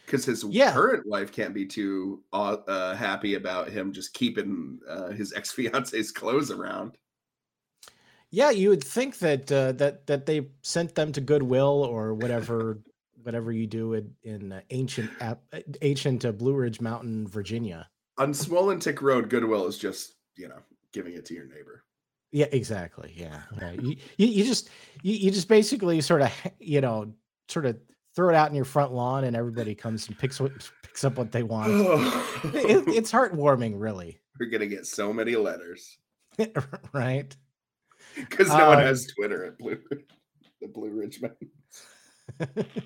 Because 0.07 0.25
his 0.25 0.45
Yeah. 0.45 0.73
current 0.73 1.07
wife 1.07 1.31
can't 1.31 1.55
be 1.55 1.67
too 1.67 2.25
uh, 2.33 2.57
uh, 2.67 2.97
happy 2.97 3.35
about 3.35 3.69
him 3.69 3.93
just 3.93 4.13
keeping 4.15 4.81
uh, 4.89 5.11
his 5.11 5.33
ex 5.33 5.53
fiance's 5.53 6.11
clothes 6.11 6.51
around. 6.51 6.97
Yeah, 8.31 8.51
you 8.51 8.69
would 8.71 8.85
think 8.85 9.19
that 9.19 9.51
uh, 9.51 9.73
that 9.73 10.07
that 10.07 10.27
they 10.27 10.49
sent 10.63 10.95
them 10.95 11.13
to 11.13 11.21
Goodwill 11.21 11.85
or 11.85 12.15
whatever 12.15 12.79
whatever 13.23 13.53
you 13.53 13.67
do 13.67 13.95
in, 13.95 14.15
in 14.23 14.53
uh, 14.53 14.61
ancient 14.71 15.11
uh, 15.21 15.35
ancient 15.83 16.25
uh, 16.25 16.33
Blue 16.33 16.55
Ridge 16.55 16.81
Mountain, 16.81 17.27
Virginia. 17.27 17.89
On 18.19 18.35
Swollen 18.35 18.81
Tick 18.81 19.03
Road, 19.03 19.31
Goodwill 19.31 19.67
is 19.67 19.79
just, 19.79 20.15
you 20.37 20.49
know, 20.49 20.59
giving 20.93 21.15
it 21.15 21.25
to 21.27 21.35
your 21.35 21.47
neighbor. 21.47 21.85
Yeah, 22.33 22.47
exactly. 22.53 23.13
Yeah, 23.17 23.41
yeah. 23.61 23.73
You, 23.73 23.97
you 24.17 24.27
you 24.27 24.45
just 24.45 24.71
you, 25.03 25.15
you 25.15 25.31
just 25.31 25.49
basically 25.49 26.01
sort 26.01 26.23
of 26.23 26.33
you 26.61 26.81
know 26.81 27.13
sort 27.49 27.67
of 27.67 27.79
throw 28.15 28.29
it 28.29 28.35
out 28.35 28.49
in 28.49 28.55
your 28.55 28.65
front 28.65 28.93
lawn 28.93 29.25
and 29.25 29.35
everybody 29.35 29.75
comes 29.75 30.07
and 30.09 30.19
picks 30.19 30.41
what 30.41 30.53
picks 30.83 31.03
up 31.05 31.17
what 31.19 31.33
they 31.33 31.43
want. 31.43 31.71
It, 32.43 32.89
it's 32.89 33.13
heartwarming, 33.13 33.75
really, 33.77 34.19
We're 34.39 34.47
going 34.47 34.63
to 34.63 34.67
get 34.67 34.87
so 34.87 35.13
many 35.13 35.37
letters. 35.37 35.99
right? 36.93 37.37
Because 38.29 38.49
no 38.49 38.69
one 38.69 38.79
Um, 38.79 38.85
has 38.85 39.07
Twitter 39.07 39.45
at 39.45 39.59
Blue 39.59 39.79
the 40.61 40.69
Blue 40.69 40.91
Ridge 40.91 41.21
Mountain. 41.23 41.51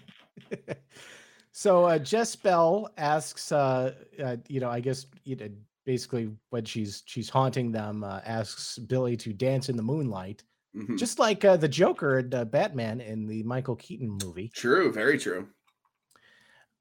so 1.52 1.84
uh, 1.84 1.98
Jess-Belle 1.98 2.90
asks, 2.96 3.52
uh, 3.52 3.94
uh, 4.22 4.36
you 4.48 4.60
know, 4.60 4.70
I 4.70 4.80
guess 4.80 5.06
you 5.24 5.36
know, 5.36 5.48
basically 5.84 6.30
when 6.50 6.64
she's 6.64 7.02
she's 7.06 7.28
haunting 7.28 7.72
them, 7.72 8.04
uh, 8.04 8.20
asks 8.24 8.78
Billy 8.78 9.16
to 9.18 9.32
dance 9.32 9.68
in 9.68 9.76
the 9.76 9.82
moonlight, 9.82 10.42
Mhm. 10.76 10.98
just 10.98 11.18
like 11.18 11.44
uh, 11.44 11.56
the 11.56 11.68
Joker 11.68 12.18
and 12.18 12.34
uh, 12.34 12.44
Batman 12.44 13.00
in 13.00 13.26
the 13.26 13.42
Michael 13.44 13.76
Keaton 13.76 14.18
movie. 14.22 14.50
True, 14.54 14.92
very 14.92 15.18
true. 15.18 15.48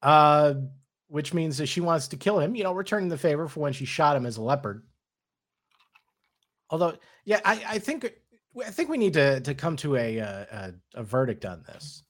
Uh, 0.02 0.56
which 1.08 1.34
means 1.34 1.58
that 1.58 1.68
she 1.68 1.80
wants 1.82 2.08
to 2.10 2.18
kill 2.18 2.40
him. 2.40 2.56
You 2.56 2.64
know, 2.64 2.74
returning 2.74 3.10
the 3.10 3.18
favor 3.18 3.48
for 3.48 3.60
when 3.62 3.74
she 3.74 3.86
shot 3.86 4.16
him 4.18 4.26
as 4.26 4.38
a 4.38 4.42
leopard. 4.42 4.86
Although, 6.70 6.98
yeah, 7.24 7.40
I, 7.46 7.64
I 7.68 7.80
think 7.80 8.12
I 8.60 8.70
think 8.72 8.90
we 8.90 8.98
need 8.98 9.14
to 9.14 9.40
to 9.42 9.54
come 9.56 9.76
to 9.78 9.96
a, 9.96 10.20
uh, 10.20 10.46
a 10.52 10.74
a 10.96 11.04
verdict 11.04 11.46
on 11.46 11.64
this. 11.64 12.04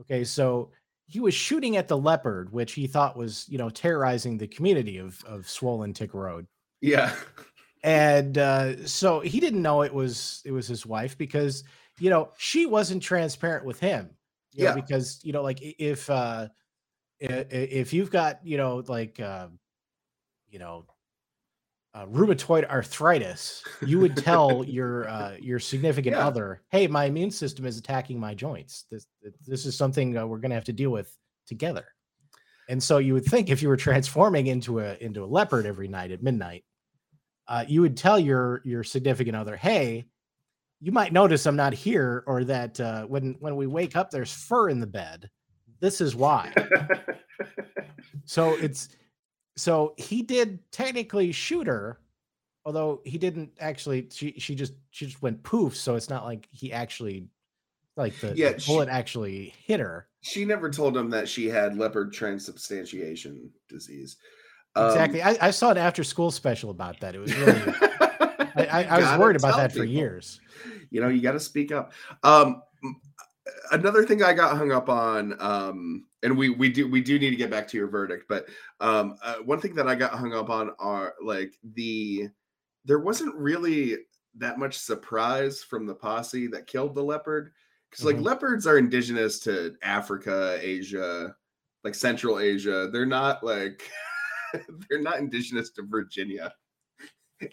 Okay, 0.00 0.24
so 0.24 0.70
he 1.06 1.20
was 1.20 1.34
shooting 1.34 1.76
at 1.76 1.86
the 1.88 1.96
leopard, 1.98 2.52
which 2.52 2.72
he 2.72 2.86
thought 2.86 3.16
was 3.16 3.46
you 3.48 3.58
know 3.58 3.70
terrorizing 3.70 4.38
the 4.38 4.48
community 4.48 4.98
of 4.98 5.22
of 5.24 5.48
Swollen 5.48 5.92
Tick 5.92 6.14
Road, 6.14 6.46
Yeah. 6.80 7.14
and 7.82 8.38
uh, 8.38 8.86
so 8.86 9.20
he 9.20 9.38
didn't 9.40 9.62
know 9.62 9.82
it 9.82 9.94
was 9.94 10.42
it 10.44 10.50
was 10.52 10.66
his 10.66 10.84
wife 10.86 11.16
because 11.18 11.62
you 12.00 12.10
know 12.10 12.30
she 12.38 12.66
wasn't 12.66 13.02
transparent 13.02 13.64
with 13.64 13.78
him. 13.78 14.10
You 14.52 14.64
know, 14.64 14.70
Yeah. 14.70 14.74
because 14.74 15.20
you 15.22 15.32
know, 15.32 15.42
like 15.42 15.58
if 15.60 16.08
uh, 16.10 16.48
if 17.20 17.92
you've 17.92 18.10
got 18.10 18.44
you 18.44 18.56
know 18.56 18.82
like 18.88 19.20
uh, 19.20 19.48
you 20.48 20.58
know 20.58 20.86
uh, 21.94 22.06
rheumatoid 22.06 22.68
arthritis, 22.68 23.62
you 23.86 24.00
would 24.00 24.16
tell 24.28 24.64
your 24.64 25.08
uh, 25.08 25.36
your 25.40 25.58
significant 25.60 26.16
Yeah. 26.16 26.26
other, 26.26 26.62
"Hey, 26.70 26.86
my 26.86 27.04
immune 27.04 27.30
system 27.30 27.66
is 27.66 27.78
attacking 27.78 28.18
my 28.18 28.34
joints. 28.34 28.86
This 28.90 29.06
this 29.46 29.64
is 29.66 29.76
something 29.76 30.16
uh, 30.16 30.26
we're 30.26 30.38
going 30.38 30.50
to 30.50 30.56
have 30.56 30.64
to 30.64 30.72
deal 30.72 30.90
with 30.90 31.16
together." 31.46 31.86
And 32.68 32.82
so 32.82 32.98
you 32.98 33.12
would 33.12 33.26
think 33.26 33.50
if 33.50 33.62
you 33.62 33.68
were 33.68 33.76
transforming 33.76 34.46
into 34.48 34.80
a 34.80 34.96
into 35.00 35.22
a 35.22 35.26
leopard 35.26 35.66
every 35.66 35.86
night 35.88 36.10
at 36.10 36.22
midnight, 36.22 36.64
uh, 37.46 37.64
you 37.68 37.80
would 37.82 37.96
tell 37.96 38.18
your 38.18 38.60
your 38.64 38.82
significant 38.82 39.36
other, 39.36 39.56
"Hey, 39.56 40.06
you 40.80 40.90
might 40.90 41.12
notice 41.12 41.46
I'm 41.46 41.56
not 41.56 41.74
here, 41.74 42.24
or 42.26 42.42
that 42.44 42.80
uh, 42.80 43.04
when 43.04 43.36
when 43.38 43.54
we 43.56 43.66
wake 43.66 43.94
up, 43.96 44.10
there's 44.10 44.32
fur 44.32 44.68
in 44.68 44.80
the 44.80 44.86
bed. 44.86 45.30
This 45.80 46.00
is 46.00 46.16
why." 46.16 46.52
So 48.26 48.54
it's 48.54 48.88
so 49.56 49.94
he 49.96 50.22
did 50.22 50.58
technically 50.72 51.32
shoot 51.32 51.66
her, 51.66 52.00
although 52.64 53.00
he 53.04 53.18
didn't 53.18 53.50
actually. 53.60 54.08
She 54.12 54.34
she 54.38 54.54
just 54.54 54.72
she 54.90 55.06
just 55.06 55.22
went 55.22 55.42
poof. 55.42 55.76
So 55.76 55.94
it's 55.94 56.08
not 56.10 56.24
like 56.24 56.48
he 56.50 56.72
actually 56.72 57.28
like 57.96 58.18
the, 58.20 58.28
the 58.28 58.36
Yeah, 58.36 58.58
she- 58.58 58.72
bullet 58.72 58.88
actually 58.88 59.54
hit 59.66 59.80
her. 59.80 60.08
she 60.20 60.44
never 60.44 60.68
told 60.70 60.96
him 60.96 61.10
that 61.10 61.28
she 61.28 61.46
had 61.48 61.76
leopard 61.76 62.12
transubstantiation 62.12 63.50
disease. 63.68 64.16
Um, 64.76 64.86
Exactly. 64.86 65.22
I, 65.22 65.36
I 65.40 65.50
saw 65.52 65.70
an 65.70 65.78
after 65.78 66.02
school 66.02 66.30
special 66.32 66.70
about 66.70 66.98
that. 67.00 67.14
It 67.14 67.18
was 67.20 67.32
really. 67.36 67.74
I, 68.56 68.66
I, 68.66 68.82
I 68.84 68.98
was 69.12 69.18
worried 69.20 69.36
about 69.36 69.56
that 69.56 69.72
for 69.72 69.84
years. 69.84 70.40
You 70.90 71.00
know, 71.00 71.08
you 71.08 71.20
got 71.20 71.32
to 71.32 71.40
speak 71.40 71.70
up. 71.72 71.92
Um, 72.22 72.62
another 73.72 74.04
thing 74.04 74.22
I 74.22 74.32
got 74.32 74.56
hung 74.56 74.72
up 74.72 74.88
on, 74.88 75.40
um, 75.40 76.06
and 76.22 76.36
we 76.36 76.50
we 76.50 76.68
do 76.70 76.88
we 76.88 77.00
do 77.02 77.18
need 77.18 77.30
to 77.30 77.36
get 77.36 77.50
back 77.50 77.68
to 77.68 77.76
your 77.76 77.88
verdict, 77.88 78.26
but 78.28 78.46
um, 78.80 79.16
uh, 79.22 79.36
one 79.36 79.60
thing 79.60 79.74
that 79.74 79.88
I 79.88 79.94
got 79.94 80.12
hung 80.12 80.32
up 80.32 80.50
on 80.50 80.70
are 80.78 81.14
like 81.22 81.54
the 81.74 82.28
there 82.84 82.98
wasn't 82.98 83.34
really 83.34 83.96
that 84.36 84.58
much 84.58 84.78
surprise 84.78 85.62
from 85.62 85.86
the 85.86 85.94
posse 85.94 86.46
that 86.48 86.66
killed 86.66 86.94
the 86.94 87.02
leopard 87.02 87.52
because 87.90 88.04
like 88.04 88.16
Mhm. 88.16 88.24
leopards 88.24 88.66
are 88.66 88.78
indigenous 88.78 89.38
to 89.40 89.76
Africa, 89.82 90.58
Asia, 90.60 91.36
like 91.84 91.94
Central 91.94 92.38
Asia. 92.40 92.88
They're 92.92 93.06
not 93.06 93.44
like 93.44 93.90
they're 94.90 95.00
not 95.02 95.18
indigenous 95.18 95.70
to 95.72 95.82
Virginia. 95.82 96.54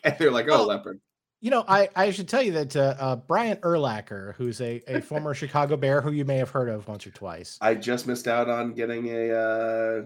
And 0.04 0.16
they're 0.20 0.32
like, 0.32 0.46
oh, 0.48 0.52
Well, 0.60 0.68
leopard. 0.68 1.02
You 1.42 1.50
know, 1.50 1.66
I, 1.68 1.90
I 1.96 2.12
should 2.12 2.28
tell 2.28 2.44
you 2.44 2.52
that 2.54 2.76
uh, 2.76 2.96
uh, 3.00 3.16
Brian 3.16 3.58
Urlacher, 3.58 4.36
who's 4.36 4.62
a, 4.62 4.82
a 4.88 5.02
former 5.12 5.34
Chicago 5.34 5.76
Bear 5.76 6.00
who 6.00 6.12
you 6.12 6.24
may 6.24 6.38
have 6.38 6.52
heard 6.52 6.70
of 6.70 6.88
once 6.88 7.06
or 7.06 7.12
twice, 7.12 7.58
I 7.62 7.74
just 7.76 8.08
missed 8.08 8.28
out 8.28 8.48
on 8.48 8.74
getting 8.74 9.08
a 9.08 9.32
uh, 9.32 10.02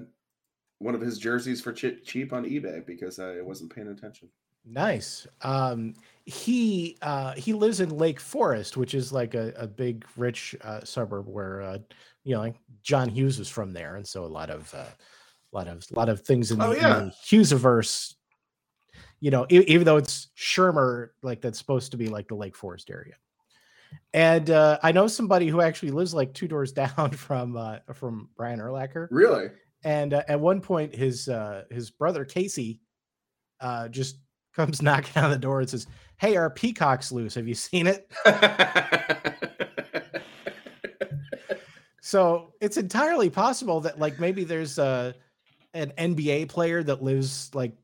one 0.80 0.96
of 0.96 1.02
his 1.02 1.20
jerseys 1.20 1.62
for 1.62 1.74
chi- 1.74 1.98
cheap 2.06 2.32
on 2.32 2.46
eBay 2.46 2.86
because 2.86 3.20
I 3.20 3.42
wasn't 3.42 3.76
paying 3.76 3.90
attention. 3.90 4.30
Nice. 4.66 5.28
Um, 5.42 5.94
he 6.26 6.98
uh, 7.02 7.34
he 7.34 7.54
lives 7.54 7.82
in 7.82 7.90
Lake 7.90 8.20
Forest, 8.20 8.78
which 8.78 8.94
is 8.96 9.12
like 9.12 9.36
a, 9.36 9.54
a 9.58 9.68
big, 9.68 10.06
rich 10.18 10.56
uh, 10.62 10.84
suburb 10.84 11.28
where 11.28 11.62
uh, 11.62 11.78
you 12.24 12.34
know 12.34 12.40
like 12.40 12.56
John 12.82 13.10
Hughes 13.10 13.38
was 13.38 13.50
from 13.50 13.74
there, 13.74 13.96
and 13.98 14.08
so 14.08 14.24
a 14.24 14.28
lot 14.28 14.50
of 14.50 14.74
uh, 14.74 14.86
a 14.86 15.56
lot 15.56 15.68
of 15.68 15.86
a 15.92 15.96
lot 16.00 16.10
of 16.10 16.22
things 16.22 16.50
in 16.52 16.60
the, 16.60 16.66
Oh, 16.66 16.72
in 16.72 16.82
the 16.82 17.14
Hughesaverse. 17.26 18.16
You 19.26 19.32
know, 19.32 19.48
e- 19.50 19.66
even 19.68 19.86
though 19.86 19.98
it's 19.98 20.28
Shermer, 20.38 21.10
like 21.24 21.42
that's 21.42 21.58
supposed 21.58 21.90
to 21.90 21.98
be 21.98 22.10
like 22.10 22.28
the 22.28 22.36
Lake 22.36 22.56
Forest 22.56 22.92
area. 22.92 23.16
And 24.14 24.52
uh, 24.52 24.78
I 24.84 24.92
know 24.92 25.08
somebody 25.08 25.48
who 25.48 25.62
actually 25.62 25.90
lives 25.90 26.14
like 26.14 26.32
two 26.36 26.48
doors 26.48 26.72
down 26.84 27.10
from 27.10 27.58
uh, 27.58 27.78
from 27.96 28.30
Brian 28.38 28.60
Urlacher. 28.60 29.08
Really? 29.10 29.48
And 29.84 30.14
uh, 30.14 30.22
at 30.28 30.40
one 30.40 30.62
point, 30.62 30.94
his 30.94 31.28
uh, 31.28 31.64
his 31.72 31.90
brother 31.90 32.24
Casey 32.24 32.82
uh, 33.62 33.88
just 33.88 34.20
comes 34.56 34.84
knocking 34.84 35.24
on 35.24 35.32
the 35.32 35.40
door 35.40 35.60
and 35.60 35.68
says, 35.68 35.88
"Hey, 36.18 36.36
our 36.36 36.52
peacock's 36.52 37.12
loose. 37.12 37.34
Have 37.34 37.48
you 37.48 37.56
seen 37.56 37.88
it?" 37.88 38.12
so 42.00 42.54
it's 42.62 42.78
entirely 42.78 43.32
possible 43.32 43.82
that 43.82 43.98
like 43.98 44.20
maybe 44.20 44.44
there's 44.44 44.78
a 44.78 45.16
an 45.74 45.94
NBA 45.98 46.48
player 46.50 46.84
that 46.84 47.02
lives 47.02 47.50
like 47.56 47.76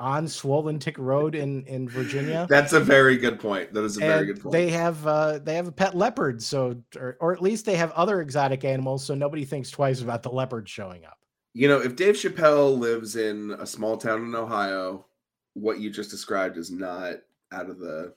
on 0.00 0.26
Swollen 0.26 0.78
Tick 0.78 0.98
Road 0.98 1.34
in 1.34 1.64
in 1.66 1.88
Virginia. 1.88 2.46
That's 2.50 2.72
a 2.72 2.80
very 2.80 3.16
good 3.16 3.38
point. 3.38 3.72
That 3.72 3.84
is 3.84 3.98
a 3.98 4.00
very 4.00 4.26
good 4.26 4.40
point. 4.40 4.52
They 4.52 4.70
have 4.70 5.06
uh, 5.06 5.38
they 5.38 5.54
have 5.54 5.68
a 5.68 5.72
pet 5.72 5.94
leopard, 5.94 6.42
so 6.42 6.82
or, 6.96 7.16
or 7.20 7.32
at 7.32 7.42
least 7.42 7.66
they 7.66 7.76
have 7.76 7.92
other 7.92 8.20
exotic 8.20 8.64
animals, 8.64 9.04
so 9.04 9.14
nobody 9.14 9.44
thinks 9.44 9.70
twice 9.70 10.00
about 10.00 10.22
the 10.22 10.30
leopard 10.30 10.68
showing 10.68 11.04
up. 11.04 11.18
You 11.52 11.68
know, 11.68 11.80
if 11.80 11.96
Dave 11.96 12.14
Chappelle 12.14 12.78
lives 12.78 13.16
in 13.16 13.52
a 13.52 13.66
small 13.66 13.96
town 13.96 14.24
in 14.24 14.34
Ohio, 14.34 15.06
what 15.54 15.80
you 15.80 15.90
just 15.90 16.10
described 16.10 16.56
is 16.56 16.70
not 16.70 17.16
out 17.52 17.68
of 17.68 17.78
the 17.78 18.14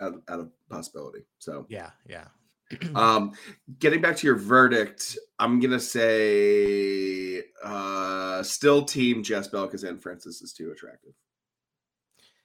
out, 0.00 0.22
out 0.28 0.40
of 0.40 0.50
possibility. 0.70 1.24
So 1.38 1.66
yeah, 1.68 1.90
yeah. 2.08 2.26
um, 2.94 3.32
getting 3.78 4.00
back 4.00 4.16
to 4.16 4.26
your 4.26 4.36
verdict, 4.36 5.16
I'm 5.38 5.60
gonna 5.60 5.80
say 5.80 7.42
uh, 7.64 8.42
still 8.42 8.84
team 8.84 9.22
Jess-Belle 9.22 9.66
because 9.66 9.84
Anne 9.84 9.98
Francis 9.98 10.42
is 10.42 10.52
too 10.52 10.72
attractive. 10.72 11.12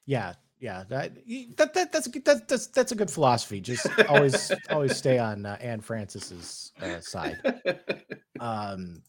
Yeah, 0.06 0.34
yeah, 0.60 0.84
that 0.90 1.16
that, 1.58 1.74
that 1.74 1.92
that's 1.92 2.08
that, 2.08 2.48
that's 2.48 2.68
that's 2.68 2.92
a 2.92 2.96
good 2.96 3.10
philosophy. 3.10 3.60
Just 3.62 3.88
always 4.08 4.52
always 4.70 4.96
stay 4.96 5.18
on 5.18 5.46
uh, 5.46 5.58
Anne 5.60 5.82
Francis's 5.82 6.72
uh, 6.82 7.00
side. 7.00 7.38
Um, 8.40 9.04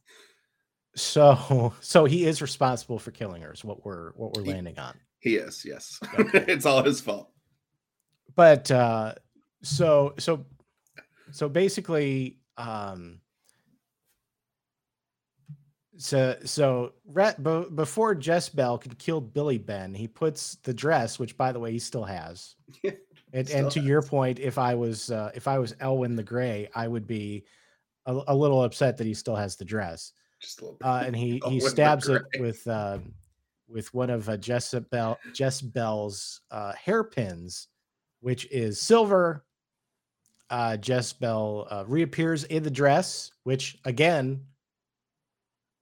so 0.95 1.73
so 1.81 2.05
he 2.05 2.27
is 2.27 2.43
responsible 2.43 2.99
for 2.99 3.13
killing 3.13 3.41
her. 3.41 3.51
Is 3.51 3.65
what 3.65 3.83
we're 3.83 4.13
what 4.13 4.37
we're 4.37 4.43
landing 4.43 4.79
on. 4.79 4.95
He 5.21 5.37
is, 5.37 5.65
yes. 5.65 5.99
Okay. 6.19 6.45
it's 6.49 6.67
all 6.67 6.83
his 6.83 7.01
fault. 7.01 7.31
But 8.37 8.71
uh, 8.71 9.15
so 9.63 10.13
so 10.19 10.45
so 11.33 11.49
basically, 11.49 12.39
um, 12.59 13.21
so 15.97 16.37
so 16.45 16.93
be, 17.43 17.71
before 17.75 18.15
Jess-Belle 18.15 18.79
could 18.79 18.99
kill 18.99 19.21
Billy 19.21 19.59
Ben, 19.59 19.95
he 19.95 20.07
puts 20.07 20.57
the 20.63 20.75
dress, 20.75 21.19
which 21.19 21.37
by 21.37 21.53
the 21.53 21.59
way 21.59 21.73
he 21.73 21.79
still 21.79 22.05
has. 22.05 22.55
and, 23.33 23.49
still 23.49 23.59
and 23.61 23.71
to 23.73 23.81
has. 23.81 23.89
your 23.89 24.03
point, 24.03 24.39
if 24.39 24.59
I 24.59 24.75
was 24.75 25.11
uh, 25.11 25.31
if 25.35 25.49
I 25.49 25.59
was 25.59 25.73
Ellwyn 25.75 26.17
the 26.17 26.23
Gray, 26.23 26.69
I 26.75 26.87
would 26.87 27.07
be 27.07 27.45
a, 28.07 28.21
a 28.29 28.35
little 28.35 28.63
upset 28.63 28.97
that 28.99 29.07
he 29.07 29.15
still 29.15 29.37
has 29.37 29.57
the 29.57 29.65
dress. 29.65 30.13
Just 30.41 30.61
a 30.61 30.65
little 30.65 30.79
bit. 30.79 30.87
Uh, 30.87 31.03
and 31.07 31.17
he 31.17 31.41
he 31.47 31.61
stabs 31.61 32.09
it 32.09 32.23
with 32.39 32.67
uh, 32.67 32.99
with 33.69 33.93
one 33.95 34.11
of 34.11 34.29
uh, 34.29 34.37
Jess 34.37 34.75
Bell 34.91 35.19
Jess-Belle's 35.33 36.43
uh, 36.51 36.73
hairpins, 36.73 37.69
which 38.21 38.51
is 38.51 38.81
silver 38.81 39.45
uh, 40.53 40.77
Jess-Belle 40.77 41.67
uh, 41.71 41.85
reappears 41.89 42.45
in 42.45 42.63
the 42.63 42.71
dress, 42.71 43.33
which 43.45 43.79
again, 43.87 44.43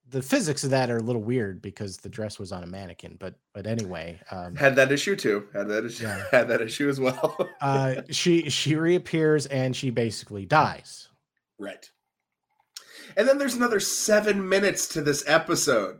the 0.09 0.21
physics 0.21 0.63
of 0.63 0.69
that 0.69 0.89
are 0.89 0.97
a 0.97 1.01
little 1.03 1.21
weird 1.21 1.61
because 1.61 1.97
the 1.97 2.09
dress 2.09 2.39
was 2.39 2.53
on 2.53 2.63
a 2.63 2.67
mannequin. 2.67 3.17
But 3.19 3.35
but 3.53 3.67
anyway, 3.67 4.19
um, 4.31 4.55
had 4.55 4.77
that 4.77 4.91
issue 4.91 5.15
too. 5.17 5.47
Had 5.53 5.67
that 5.67 5.85
issue. 5.85 6.05
Yeah. 6.05 6.23
Had 6.31 6.47
that 6.47 6.61
issue 6.61 6.89
as 6.89 6.99
well. 6.99 7.49
uh, 7.61 7.95
she 8.09 8.49
she 8.49 8.75
reappears 8.75 9.45
and 9.45 9.75
she 9.75 9.89
basically 9.89 10.45
dies. 10.45 11.09
Right. 11.59 11.89
And 13.17 13.27
then 13.27 13.37
there's 13.37 13.55
another 13.55 13.81
seven 13.81 14.47
minutes 14.47 14.87
to 14.89 15.01
this 15.01 15.23
episode. 15.27 15.99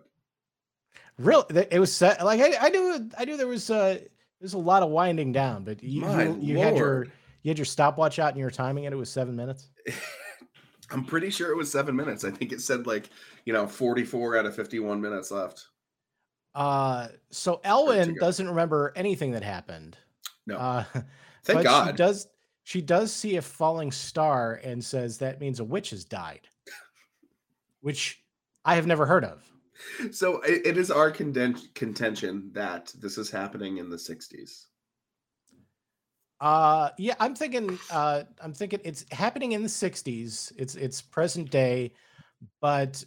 Real, 1.17 1.45
it 1.49 1.79
was 1.79 1.93
set 1.93 2.23
like 2.23 2.39
I, 2.39 2.67
I 2.67 2.69
knew 2.69 3.09
I 3.17 3.25
knew 3.25 3.35
there 3.35 3.47
was 3.47 3.69
uh 3.69 3.99
there's 4.39 4.53
a 4.53 4.59
lot 4.59 4.81
of 4.81 4.89
winding 4.89 5.33
down, 5.33 5.65
but 5.65 5.83
you 5.83 6.09
you, 6.09 6.37
you 6.41 6.57
had 6.57 6.75
your 6.77 7.07
you 7.43 7.49
had 7.49 7.57
your 7.57 7.65
stopwatch 7.65 8.19
out 8.19 8.29
and 8.29 8.37
you 8.37 8.43
were 8.43 8.51
timing 8.51 8.85
it. 8.85 8.93
It 8.93 8.97
was 8.97 9.09
seven 9.09 9.35
minutes. 9.35 9.69
I'm 10.91 11.05
pretty 11.05 11.29
sure 11.29 11.51
it 11.51 11.57
was 11.57 11.71
seven 11.71 11.95
minutes. 11.95 12.23
I 12.23 12.31
think 12.31 12.51
it 12.51 12.61
said 12.61 12.85
like 12.85 13.09
you 13.45 13.53
know 13.53 13.65
44 13.67 14.37
out 14.37 14.45
of 14.45 14.55
51 14.55 14.99
minutes 14.99 15.31
left. 15.31 15.67
Uh, 16.53 17.07
so 17.29 17.61
Ellwyn 17.63 18.17
doesn't 18.19 18.47
remember 18.47 18.91
anything 18.95 19.31
that 19.31 19.43
happened. 19.43 19.97
No. 20.45 20.57
Uh, 20.57 20.83
Thank 21.43 21.63
God. 21.63 21.87
She 21.87 21.93
does. 21.93 22.27
She 22.63 22.81
does 22.81 23.11
see 23.11 23.37
a 23.37 23.41
falling 23.41 23.91
star 23.91 24.61
and 24.63 24.83
says 24.83 25.17
that 25.17 25.41
means 25.41 25.59
a 25.59 25.63
witch 25.63 25.89
has 25.89 26.05
died, 26.05 26.47
which 27.81 28.23
I 28.63 28.75
have 28.75 28.85
never 28.85 29.05
heard 29.05 29.25
of. 29.25 29.43
So 30.11 30.41
it, 30.41 30.65
it 30.65 30.77
is 30.77 30.91
our 30.91 31.09
contention 31.09 32.51
that 32.53 32.93
this 32.99 33.17
is 33.17 33.31
happening 33.31 33.77
in 33.77 33.89
the 33.89 33.97
60s. 33.97 34.65
Uh 36.41 36.89
yeah, 36.97 37.13
I'm 37.19 37.35
thinking 37.35 37.79
uh 37.91 38.23
I'm 38.41 38.53
thinking 38.53 38.81
it's 38.83 39.05
happening 39.11 39.51
in 39.51 39.61
the 39.61 39.69
60s. 39.69 40.51
It's 40.57 40.75
it's 40.75 41.01
present 41.01 41.51
day, 41.51 41.93
but 42.59 43.05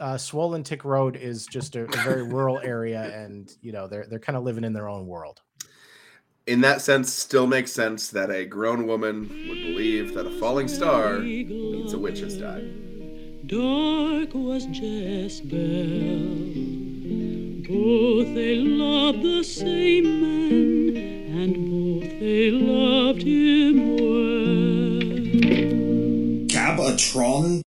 uh 0.00 0.18
Swollen 0.18 0.64
Tick 0.64 0.84
Road 0.84 1.16
is 1.16 1.46
just 1.46 1.76
a, 1.76 1.84
a 1.84 1.96
very 2.02 2.22
rural 2.36 2.58
area 2.58 3.02
and 3.14 3.56
you 3.62 3.70
know 3.70 3.86
they're 3.86 4.06
they're 4.06 4.18
kind 4.18 4.36
of 4.36 4.42
living 4.42 4.64
in 4.64 4.72
their 4.72 4.88
own 4.88 5.06
world. 5.06 5.40
In 6.48 6.60
that 6.62 6.82
sense, 6.82 7.12
still 7.12 7.46
makes 7.46 7.72
sense 7.72 8.10
that 8.10 8.28
a 8.28 8.44
grown 8.44 8.88
woman 8.88 9.20
would 9.48 9.62
believe 9.62 10.12
that 10.14 10.26
a 10.26 10.30
falling 10.40 10.66
star 10.66 11.20
means 11.20 11.92
a 11.92 11.98
witch 11.98 12.18
has 12.18 12.36
died. 12.36 12.64
Dark 13.46 14.34
was 14.34 14.66
Jess-Belle. 14.66 15.58
Both 17.68 18.34
they 18.34 18.56
loved 18.56 19.22
the 19.22 19.44
same 19.44 20.20
man, 20.20 21.38
and 21.38 21.70
both 21.70 21.91
they 22.22 22.52
loved 22.52 23.22
him 23.22 23.96
well. 23.96 25.12
Gabatron 26.46 27.60